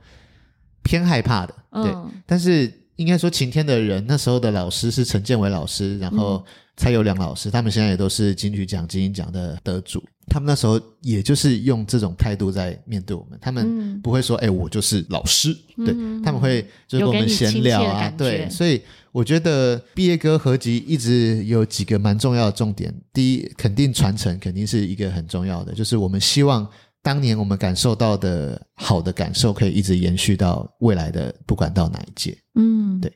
[0.83, 1.55] 偏害怕的。
[1.73, 6.45] 对，嗯、但是应该说晴天的人，那时候的老师是陈建伟老师，然后。
[6.79, 10.03] 嗯蔡友良老师，他们现在也都是金曲奖、金音奖的得主。
[10.31, 15.57] 他们那时候也就是用这种态度在面对我们，他们不会说：“哎、嗯欸，我就是老师。
[15.79, 18.09] 嗯”对，他们会就是跟我们闲聊啊。
[18.11, 22.95] 对，所以我觉得毕业歌合集一直有几个蛮重要的重点。
[23.13, 26.69] 第一，肯定传承肯定是一个很重要的，就是我们希望
[27.03, 32.37] 当年我们感受到的好的感受，可以一直延续到未来的，不管到哪一届。
[32.55, 33.11] 嗯，对，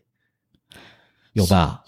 [1.34, 1.84] 有吧？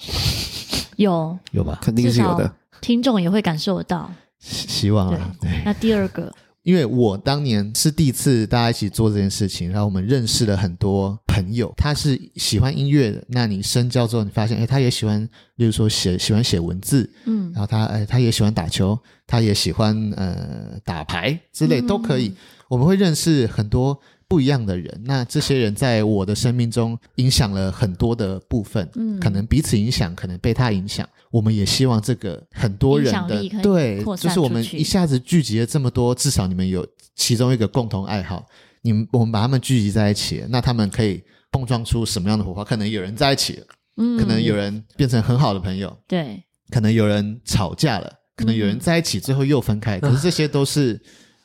[0.97, 2.53] 有有吧，肯定是有的。
[2.81, 5.35] 听众也会感受得到，希望啊。
[5.41, 6.31] 对，那第二个，
[6.63, 13.25] 因为我当年是第一次大家一起做这件事情，然后我们认识了很多朋友，他是喜欢音乐的。
[13.29, 15.23] 那你深交之后，你发现，哎，他也喜欢，
[15.57, 22.29] 例如说写喜欢写文字，嗯，然后他，哎，他也喜欢打球，他也喜欢呃打牌之类都可以。
[22.29, 22.37] 嗯，
[22.69, 23.99] 我们会认识很多。
[24.35, 31.09] 不一样的人，那这些人在我的生命中影响了很多的部分，嗯，可能彼此影响，可能被他影响。
[31.31, 38.45] 我们也希望这个很多人的对，就是我们一下子聚集了这么多，至少你们有其中一个共同爱好，
[38.83, 41.23] 你们我们把他们聚集在一起，那他们可以
[41.53, 42.65] 碰撞出什么样的火花？
[42.65, 43.67] 可能有人在一起了，
[43.99, 51.01] 嗯，可能有人变成很好的朋友，对，可能有人吵架了，可能有人在一起最后又分开，可是这些都是。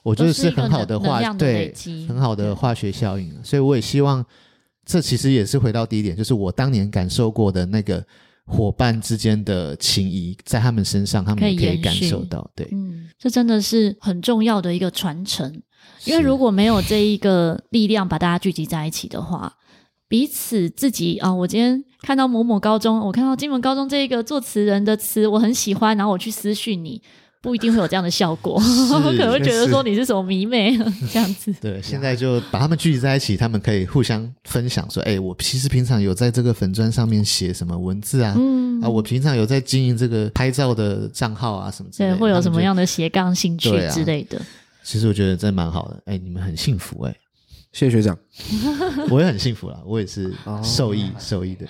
[0.09, 1.71] 我觉得是很好的化对，
[2.07, 4.25] 很好的化学效应，所以我也希望，
[4.83, 8.03] 这其实也是回到第一点，就是我当年感受过的那个
[8.45, 12.49] 伙伴之间的情谊，在他们身上，他们也可以感受到。
[12.55, 15.61] 对，嗯，这真的是很重要的一个传承，
[16.05, 19.53] 因为如果没有这一个力量把大家聚集在一起的话，
[20.07, 26.99] 彼此自己啊，我今天看到某某高中，我看到金门高中这一个作词人的词，我很喜欢，然后我去私讯你。
[27.41, 30.77] 不一定会有这样的效果，我 可能会觉得说你是什么迷妹
[31.11, 31.53] 这样子。
[31.61, 44.41] 对，现在就把他们聚集在一起，他们可以互相分享说：“哎，我其实平常有在这个粉砖上面写什么文字啊，嗯、啊，我平常有在经营这个拍照的账号啊，什么之类的。”对，会有什么样的斜杠兴趣之类的。
[44.83, 47.15] 其实我觉得真蛮好的，哎，你们很幸福哎，
[47.71, 48.17] 谢谢学长，
[49.09, 51.65] 我也很幸福啦，我也是受益、哦、受益的。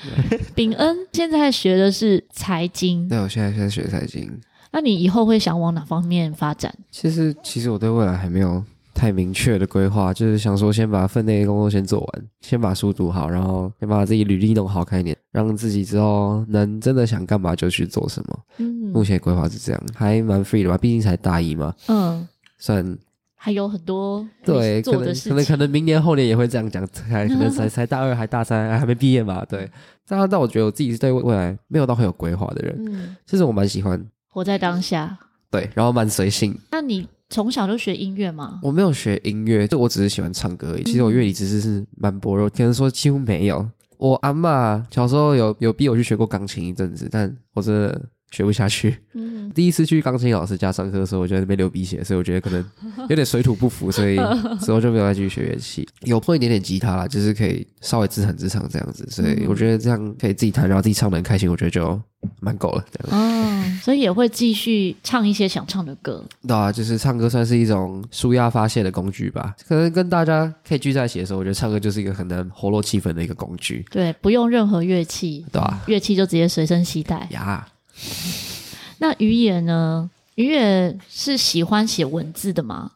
[0.56, 4.28] 秉恩现在学的是财经，对，我现在现在学财经。
[4.72, 6.74] 那你以后会想往哪方面发展？
[6.92, 8.64] 其实，其实我对未来还没有
[8.94, 18.40] 太明确的规划，就是想说先把分内的工作先做完，先把书读好，然后先把自己履历弄好看一点，让自己之后能真的想干嘛就去做什么。
[18.58, 21.74] 嗯，目前规划是这样，还蛮 free 的吧，毕竟才大一嘛。
[21.88, 22.98] 嗯，算
[23.36, 29.46] 还有很多对做的事情，可能可能可能明年后年也会这样讲，才可能才才大二还大三还没毕业嘛。
[29.46, 29.70] 对，
[30.06, 35.18] 但但我觉得我自己是对未来没有到很有规划的人，嗯，其实我蛮喜欢活在当下。
[35.52, 36.58] 对，然后蛮随性。
[36.72, 38.60] 那你从小就学音乐吗？
[38.64, 40.84] 我没有学音乐，就我只是喜欢唱歌而已。
[40.84, 43.68] 其实我乐理知识是蛮薄弱，可能说几乎没有。
[43.98, 48.02] 我阿妈小时候有有逼我去学过钢琴一阵子，但我真的。
[48.32, 48.98] 学不下去。
[49.14, 52.64] 嗯，第一次去钢琴老师家上课的时候，我就在那边流鼻血，所以我觉得可能
[53.10, 54.18] 有点水土不服，所以
[54.62, 55.88] 之后就没有再继续学乐器。
[56.04, 62.00] 有碰一点点吉他啦，就是可以稍微自弹自唱这样子，所以我觉得这样可以自己弹，然后自己唱的很开心，我觉得就
[62.40, 62.86] 蛮够了。
[62.92, 63.16] 这样子。
[63.16, 66.24] 哦，所以也会继续唱一些想唱的歌。
[66.48, 69.56] 对啊，就是唱歌算是一种舒压发泄的工具吧。
[69.68, 73.86] 可能跟大家可以聚在一起的时候，我觉得唱歌就是一个很能活络气氛的一个工具。
[73.90, 77.28] 对，不用任何乐器，对啊，乐器就直接随身携带。
[77.32, 77.68] 呀。
[79.00, 80.10] 那于野呢？
[80.36, 82.92] 于野是喜欢写文字的吗？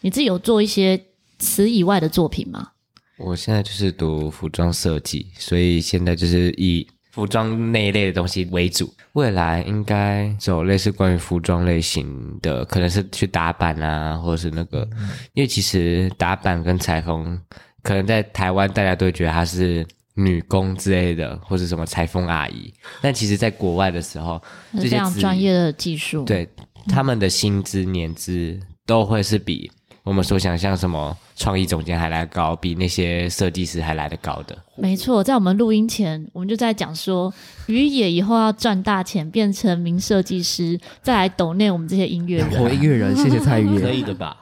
[0.00, 1.00] 你自己有做一些
[1.38, 2.70] 词以外的作品吗？
[3.16, 8.92] 我现在就是读服装设计，所以现在就是以服装那一类的东西为主。
[9.14, 17.40] 未来应该走类似关于服装类型的，可能是去打版啊，或者是那个，嗯、因为其实打版跟裁缝，
[17.82, 19.86] 可能在台湾大家都觉得它是。
[20.18, 24.42] 女工之类的，或者什么裁缝阿姨，但其实，在国外的时候，
[24.74, 26.48] 这些非常专业的技术，对
[26.88, 29.70] 他们的薪资、年资都会是比
[30.02, 34.58] 我们所想象什么创意总监还来高，比那些设计师还来得高的。
[34.74, 37.32] 没错，在我们录音前，我们就在讲说，
[37.66, 42.60] 于野以后要赚大钱，变成名设计师，再来抖内我们这些音乐人。
[42.60, 44.36] 我音乐人，谢谢蔡于野，可以的吧？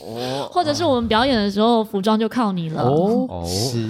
[0.00, 2.82] 哦，或者是我们表演的时候，服装就靠你了。
[2.82, 3.88] 哦，是。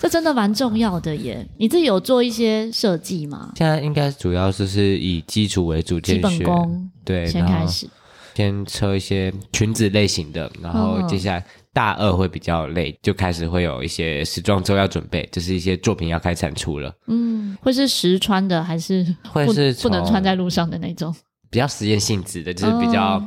[0.00, 1.46] 这真的蛮重要的耶！
[1.58, 3.52] 你自己有做一些设计吗？
[3.54, 7.86] 现在应该主要就是以基础为主，基本功对，先开始，
[8.34, 11.44] 先测一些裙子类型的，然后接下来
[11.74, 16.90] 大二会比较累，就开始会有一些时装周要准备，就是一些作品要开产出了。
[17.08, 21.14] 嗯，会是实穿的还是会是不能穿在路上的那种？
[21.50, 23.22] 比较实验性质的，就是比较。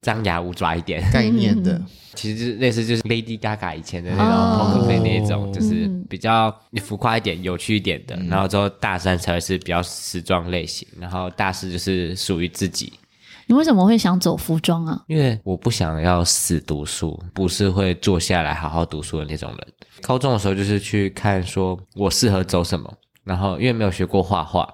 [0.00, 1.80] 张牙舞爪一点概念的，
[2.14, 8.16] 其实就是类似就是 Lady Gaga 以前的那种 Poker Face 那种，就是比较浮夸一点、有趣一点的。
[8.28, 12.92] 然后之后大三才会是比较时装类型，然后大四就是属于自己。
[13.46, 15.02] 你为什么会想走服装啊？
[15.08, 19.66] 因为我不想要死读书，不是会坐下来好好读书的那种人。
[20.02, 22.92] 高中的时候就是去看说我适合走什么，
[23.24, 24.68] 然后因为没有学过画画。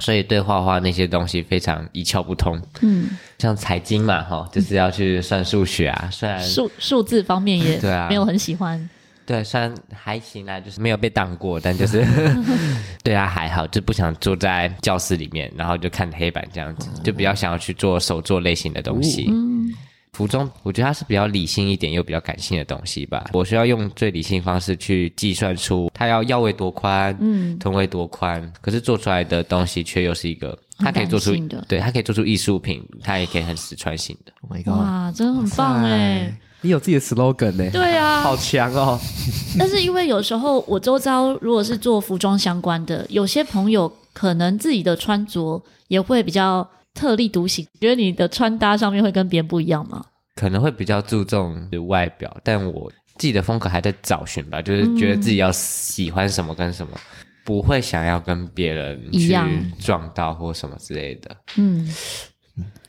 [0.00, 8.88] 所以对画画那些东西非常一窍不通，嗯，像财经嘛，哈，就是要去算数学啊，虽然数数字方面也对啊，没有很喜欢，
[9.26, 12.06] 对，虽然还行啦，就是没有被当过，但就是
[13.02, 19.26] 对啊还好，就不想坐在教室里面，然后就看黑板这样子，就比较想要去做手作类型的东西。
[19.28, 19.74] 嗯
[20.18, 23.30] 服装，我觉得它是比较理性一点又比较感性的东西吧。
[23.32, 28.52] 我需要用最理性方式去计算出它要腰围多宽，嗯，臀围多宽。
[28.60, 31.30] 可是做出来的东西却又是一个，它可以做出，
[31.68, 34.32] 对，它可以做出艺术品，它也可以很实穿性的。
[34.40, 34.74] Oh my god！
[34.74, 36.36] 哇，真的很棒哎！
[36.62, 37.70] 你有自己的 slogan 呢？
[37.70, 38.98] 对啊， 好强哦！
[39.56, 46.68] 但是因为有时候我周遭如果是做服装相关的，有些朋友可能自己的穿着也会比较。
[46.98, 50.04] 特立独行，觉得你的穿搭上面会跟别人不一样吗？
[50.34, 57.00] 可能会比较注重外表，但我自己的风格还在找寻吧，就是觉得自己要喜欢什么跟什么，嗯、
[57.44, 59.32] 不会想要跟别人去
[59.78, 61.36] 撞到或什么之类的。
[61.56, 61.88] 嗯，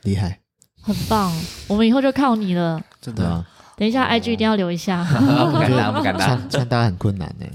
[0.02, 0.38] 厉害，
[0.80, 1.32] 很棒，
[1.68, 2.80] 我们以后就靠你了。
[3.00, 3.46] 真的啊？
[3.76, 5.02] 等一下，IG 一定要留一下。
[5.50, 7.46] 不敢当，不敢当，穿穿搭很困难呢。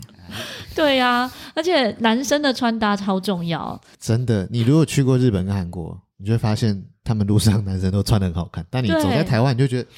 [0.75, 3.79] 对呀、啊，而且男生的穿搭超重要。
[3.99, 5.97] 真的，你如果去过日本跟韩国。
[6.17, 9.89] 你就会发现，他们路上男生都穿的很好看，但你走在台湾，你就觉得，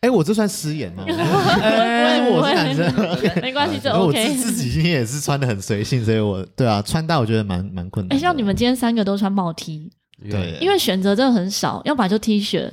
[0.00, 1.04] 哎对，我这算失言吗？
[1.08, 4.28] 因 为我是男生，没关系，这 OK。
[4.28, 8.16] 我自己今天也是穿的很随性，所以我对啊，穿搭我觉得蛮蛮困难。
[8.16, 9.90] 哎，像你们今天三个都穿帽 T，
[10.30, 12.70] 对，因为选择真的很少，要不然就 T 恤，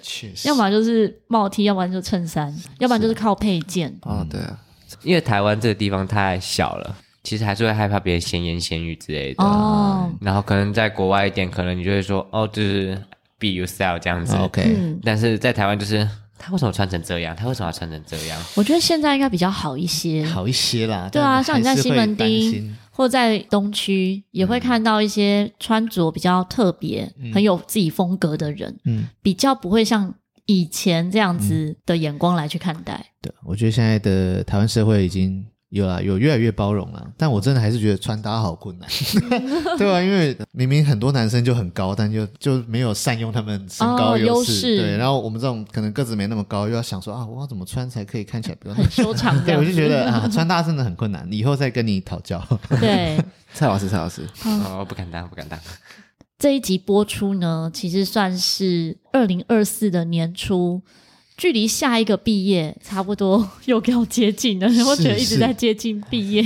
[0.48, 3.89] 要不然就是帽 T，要不然就衬衫，要不然就是靠配件。
[4.02, 4.60] 啊、哦，对啊，
[5.02, 6.96] 因为台湾这个地方太小了。
[7.26, 12.96] 其实还是会害怕别人闲言闲语之类的，哦，然后可能在国外一点，可能你就会说，哦，就是
[13.40, 14.62] be yourself 这样子，OK。
[14.64, 16.08] 嗯，但是在台湾就是
[16.38, 17.36] 他为什么穿成这样？
[17.36, 18.40] 他为什么要穿成这样？
[18.56, 21.10] 我觉得现在应该比较好一些，好一些啦。
[21.12, 30.14] 对啊，像你在西门町或在东区，也会看到一些穿着比较特别、嗯、很有自己风格的人，嗯，比较不会像
[30.46, 32.94] 以前这样子的眼光来去看待。
[32.94, 35.44] 嗯、对，我觉得现在的台湾社会已经。
[35.70, 38.88] 有啊，有越来越包容了，但我真的还是觉得穿搭好困难，
[39.78, 40.01] 对吧、啊？
[40.01, 44.97] 因为明明很多男生就很高，但就就没有善用他们身高优势，哦、优势对。
[44.97, 49.43] 然后我们这种可能个子没那么高，又要想说啊，我要怎么穿才可以看起来比较很修长？
[49.43, 52.41] 对，我就觉得啊，穿搭真的很困难，以后再跟你讨教。
[52.80, 53.20] 对，
[53.53, 55.59] 蔡老师，蔡老师，哦，不敢当，不敢当。
[56.38, 60.82] 这一集播出呢，其实算是二零二四的年初。
[61.38, 66.46] 距离下一个毕业差不多又要接近了， 然后觉得一直在接近毕业。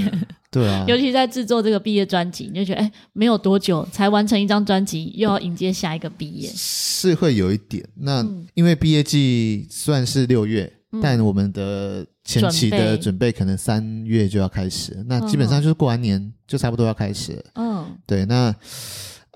[0.51, 7.87] 对啊， 尤其在制作这个毕业专辑，你就觉得哎，没有多久才完成一张专辑，又要迎接下一个毕业，是会有一点。
[7.95, 17.43] 那、嗯、因为毕业季算是六月，嗯、但我们的前期的准备可能三月就要开始，嗯、那基本上就是过完年就差不多要开始了。
[17.53, 18.55] 嗯，对，那。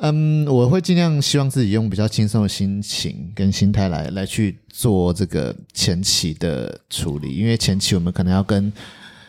[0.04, 8.66] 嗯，我会尽量希望自己用比较轻松的心情跟心态来来去做这个前期的处理，因为前期我们可能要跟，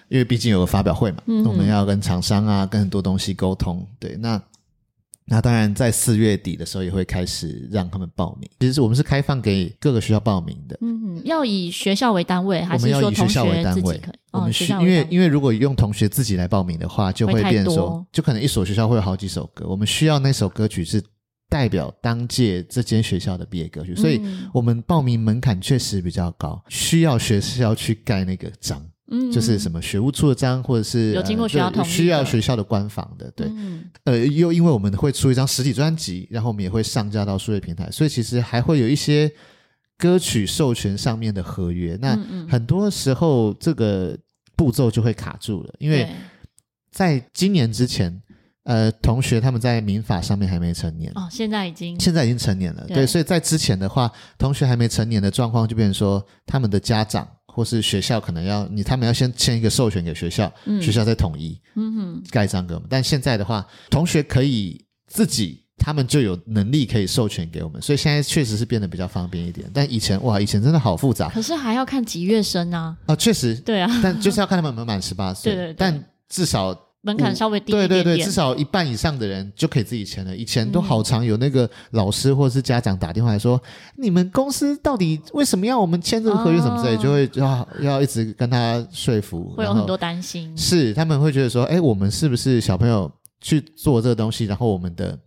[0.09, 4.41] 因为毕竟有个发表会嘛，嗯、我们要跟厂商啊，跟很多东西沟通，对，那。
[5.27, 8.47] 那当然，在四月底的时候也会开始让他们报名。
[8.61, 10.79] 其实我们是开放给各个学校报名的。
[10.83, 14.18] 嗯，要以学校为单位，还是说同学自己可以？
[14.35, 19.66] 我们需因为因为如果用同学自己来报名的话，就会变说，就可能一所学校会有好几首歌。
[19.68, 21.03] 我们需要那首歌曲是
[21.49, 24.20] 代表当届这间学校的毕业歌曲，所以
[24.53, 28.85] 我们报名门槛确实比较高，需要学校去盖那个章。
[29.11, 39.30] 嗯，就是什么学务处的章，或者是有经过学校同意，需要学校的官方的，对，嗯、呃，又因为我们会出一张实体专辑，然后我们也会上架到数位平台，所以其实还会有一些
[39.99, 41.97] 歌曲授权上面的合约。
[42.01, 42.16] 那
[42.49, 44.16] 很多时候这个
[44.57, 46.09] 步骤就会卡住了，因为
[46.90, 48.22] 在今年之前，
[48.64, 57.28] 呃，同学他们在民法上面还没成年哦，现在已经现在已经成年了，对，对，所以在之前的话，同学还没成年的状况，就变成说他们的家长。
[57.47, 62.88] 或是学校可能要你，他们要先签一个授权给学校，嗯、学校再统一，嗯哼，盖章给我们。
[62.90, 69.70] 但现在的话，同学可以自己，他们就有能力可以授权给我们，所以现在确实是变得比较方便一点。
[69.72, 71.29] 但以前哇，以前真的好复杂。
[71.29, 72.97] 可是还要看几月生啊？
[73.07, 75.53] 啊，确实，对啊，但就是要看他们有没有满十八岁。
[75.53, 76.79] 对，对对，但至少。
[77.07, 80.35] 门槛稍微低一点点，对对对，至少一半以上的人就可以自己签了。
[80.35, 83.62] 以前都好常有那个老师或者是家长打电话来说
[83.99, 90.57] ：“嗯、你们公司到底为什么要我们签这个合约什么之类？”就会要要一直跟他说服，会有很多担心。
[90.57, 95.18] 是他们会觉得说：“哎，我们是不是小朋友去做这个东西，然后我们的。”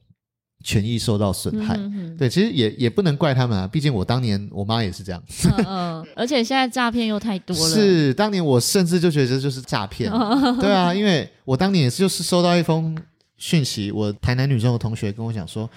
[0.67, 5.23] 权益受到损害，嗯、哼对，其实也也不能怪他们啊，毕竟我当年我妈也是这样，
[5.59, 7.69] 嗯，嗯，而且现在诈骗又太多了。
[7.73, 12.97] 是，当年我甚至就觉得这就是诈骗，嗯、 对啊，因为我当年也是就是收到一封
[13.37, 15.69] 讯息，我台南女中的同学跟我讲说，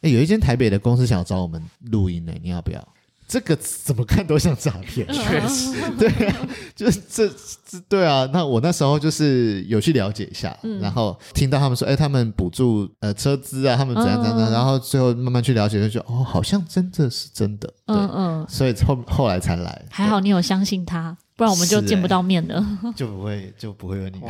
[0.00, 1.62] 哎，有一间台北的公司想要找我们
[1.92, 2.88] 录音呢，你要不要？
[3.34, 6.36] 这个怎么看都像诈骗， 确实， 对啊，
[6.72, 7.28] 就是这
[7.66, 8.30] 这，对啊。
[8.32, 19.84] 那我那时候就是有去了解一下，嗯、然后听到他们说，哎，他们补助呃车资啊，他们怎样怎样，嗯、然后最后慢慢去了解，就觉得哦，好像真的是真的，对嗯嗯，所以后后来才来。
[19.90, 24.20] 还好你有相信他，不然我们就见不到面了，欸、就不会就不会有你。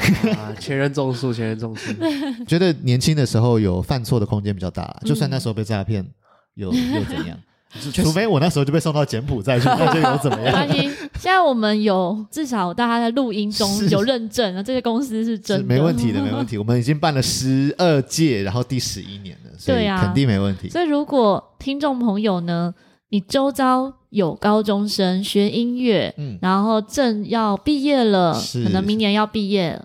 [0.59, 1.93] 前人种树，前人种树。
[2.49, 6.03] 觉得年轻的时候有犯错的空间比较大，就算那时候被诈骗，
[6.55, 7.39] 又又怎样？
[7.93, 10.67] 除非我那时候就被送到柬埔寨去， 那就有怎么样？
[10.67, 16.57] 没关系，现在我们有至少大家在录音中有认证了，是这些公司是真的，没问题的，没问题。
[16.57, 20.69] 我们已经办了十二届，然后第十一年了，所以肯定没问题。
[20.69, 22.73] 所以如果听众朋友呢，
[23.09, 29.85] 你周遭有高中生学音乐，嗯，然后正要毕业了，可能明年要毕业了，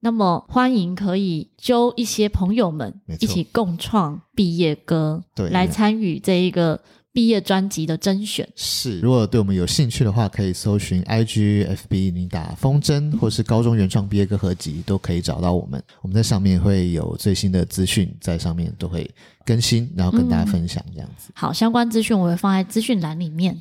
[0.00, 6.78] 那么欢迎可以揪一些朋友们一起共创毕业歌，对，来参与这一个。
[7.12, 15.82] 毕业专辑的甄选是，如果对我们有兴趣的话，可以搜寻 IG FB，你打风筝或是高中原创毕业歌合集，都可以找到我们。
[16.02, 19.10] 我们在上面会有最新的资讯，在上面都会
[19.44, 21.30] 更新，然后跟大家分享这样子。
[21.30, 23.60] 嗯、好，相关资讯我会放在资讯栏里面。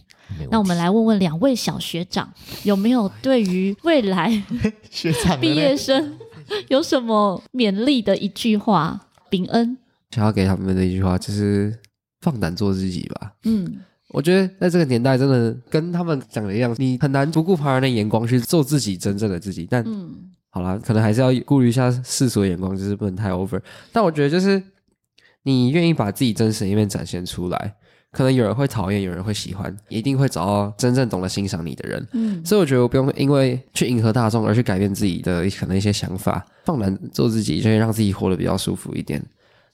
[0.52, 2.32] 那我们来问问两位小学长，
[2.64, 4.43] 有没有对于未来
[4.91, 6.16] 学长毕业生
[6.70, 9.08] 有什么勉励的一句话？
[9.28, 9.76] 秉恩
[10.12, 11.76] 想要给他们的一句话就是。
[12.22, 13.34] 放胆做自己吧。
[13.43, 13.78] 嗯，
[14.09, 19.67] 我觉得在这个年代，真的跟他们讲的一样，你很难不顾旁人的眼光去做自己真正的自己。
[19.70, 20.09] 但，嗯，
[20.49, 23.61] 好啦，可能还是要顾虑一下世俗的眼光，就是不能太 over。
[23.91, 24.61] 但我觉得，就是
[25.43, 27.76] 你愿意把自己真实的一面展现出来，
[28.11, 32.07] 可能有人会讨厌，有人会喜欢，一定会找到真正懂得欣赏你的人。
[32.13, 39.24] 嗯，所以我觉得我不用因为去迎合大众而去改变自己的可能一些想法，放胆做自己，就会让自己活得比较舒服一点。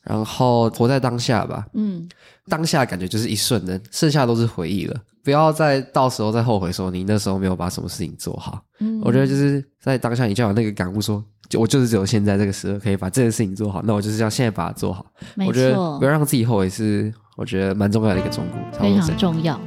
[0.04, 2.08] 然后活在当下吧，嗯，
[2.50, 4.96] 当下感觉就是一瞬的，剩下都是回忆了。
[5.24, 8.62] 不要再到时候再后悔说你那时候没有把什么事情做好。
[8.80, 15.04] 嗯，我觉得就是在当下你就有那个感悟说，就我就是只有现在这个时候可以把这件事情做好，那我就是要现在把它做好。
[15.34, 19.60] 没错，我觉得不要让自己后悔是我觉得蛮重要的一个忠告，非常重要。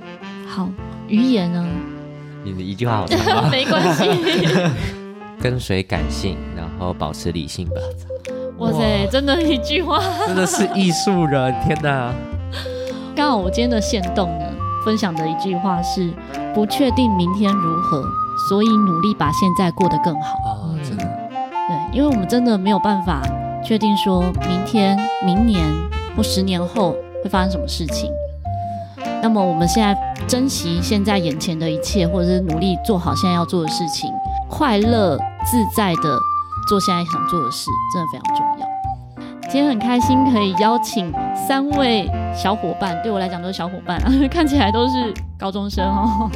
[0.47, 0.71] 好，
[1.09, 1.67] 于野呢？
[2.45, 4.05] 你的一句话好长 没关系，
[5.43, 7.75] 跟随感性，然后保持理性吧。
[8.59, 12.15] 哇塞，真的一句话，真的是艺术人，天哪！
[13.19, 14.45] 刚好我今天的线动呢，
[14.85, 16.15] 分享的一句话是：
[16.55, 18.01] 不确定明天如何，
[18.49, 20.39] 所以努力把现在过得更好。
[20.45, 21.05] 哦，真的，
[21.67, 23.21] 对，因为我们真的没有办法
[23.65, 24.97] 确定说明天、
[25.27, 25.67] 明年
[26.17, 26.95] 或十年后
[27.25, 28.09] 会发生什么事情。
[29.21, 34.09] 那么我们现在珍惜现在眼前的一切，或者是努力做好现在要做的事情，
[34.49, 36.19] 快乐自在的。
[36.69, 38.68] 做现在想做的事，真的非常重要。
[39.51, 46.31] 今天很开心可以邀请三位小伙伴，对我来讲都是小伙伴啊， 看起来都是高中生哦。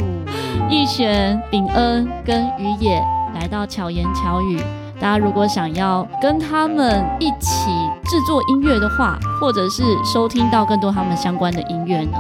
[0.71, 3.05] 逸璇、秉恩跟于野
[3.35, 4.59] 来到巧言巧语。
[4.99, 7.71] 大家如果想要跟他们一起
[8.05, 12.17] 制作音乐的话，或者是收听到更多他们相关的音乐呢，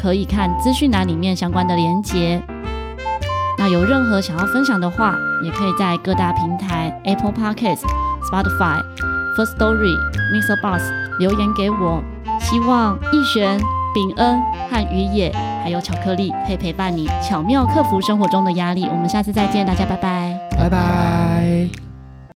[0.00, 2.40] 可以看资讯栏里面相关的连接。
[3.58, 7.82] 那有任何想要分享的话，也可以在各大平台 Apple Podcasts、
[8.30, 8.80] Spotify、
[9.36, 9.96] First Story、
[10.32, 10.60] Mr.
[10.60, 10.82] Boss
[11.18, 12.02] 留言给我。
[12.40, 13.58] 希望逸璇、
[13.94, 18.86] 秉恩和于野，还有巧克力，可以陪伴你，巧妙克服生活中的压力。
[18.90, 21.91] 我们下次再见，大家拜拜，拜拜。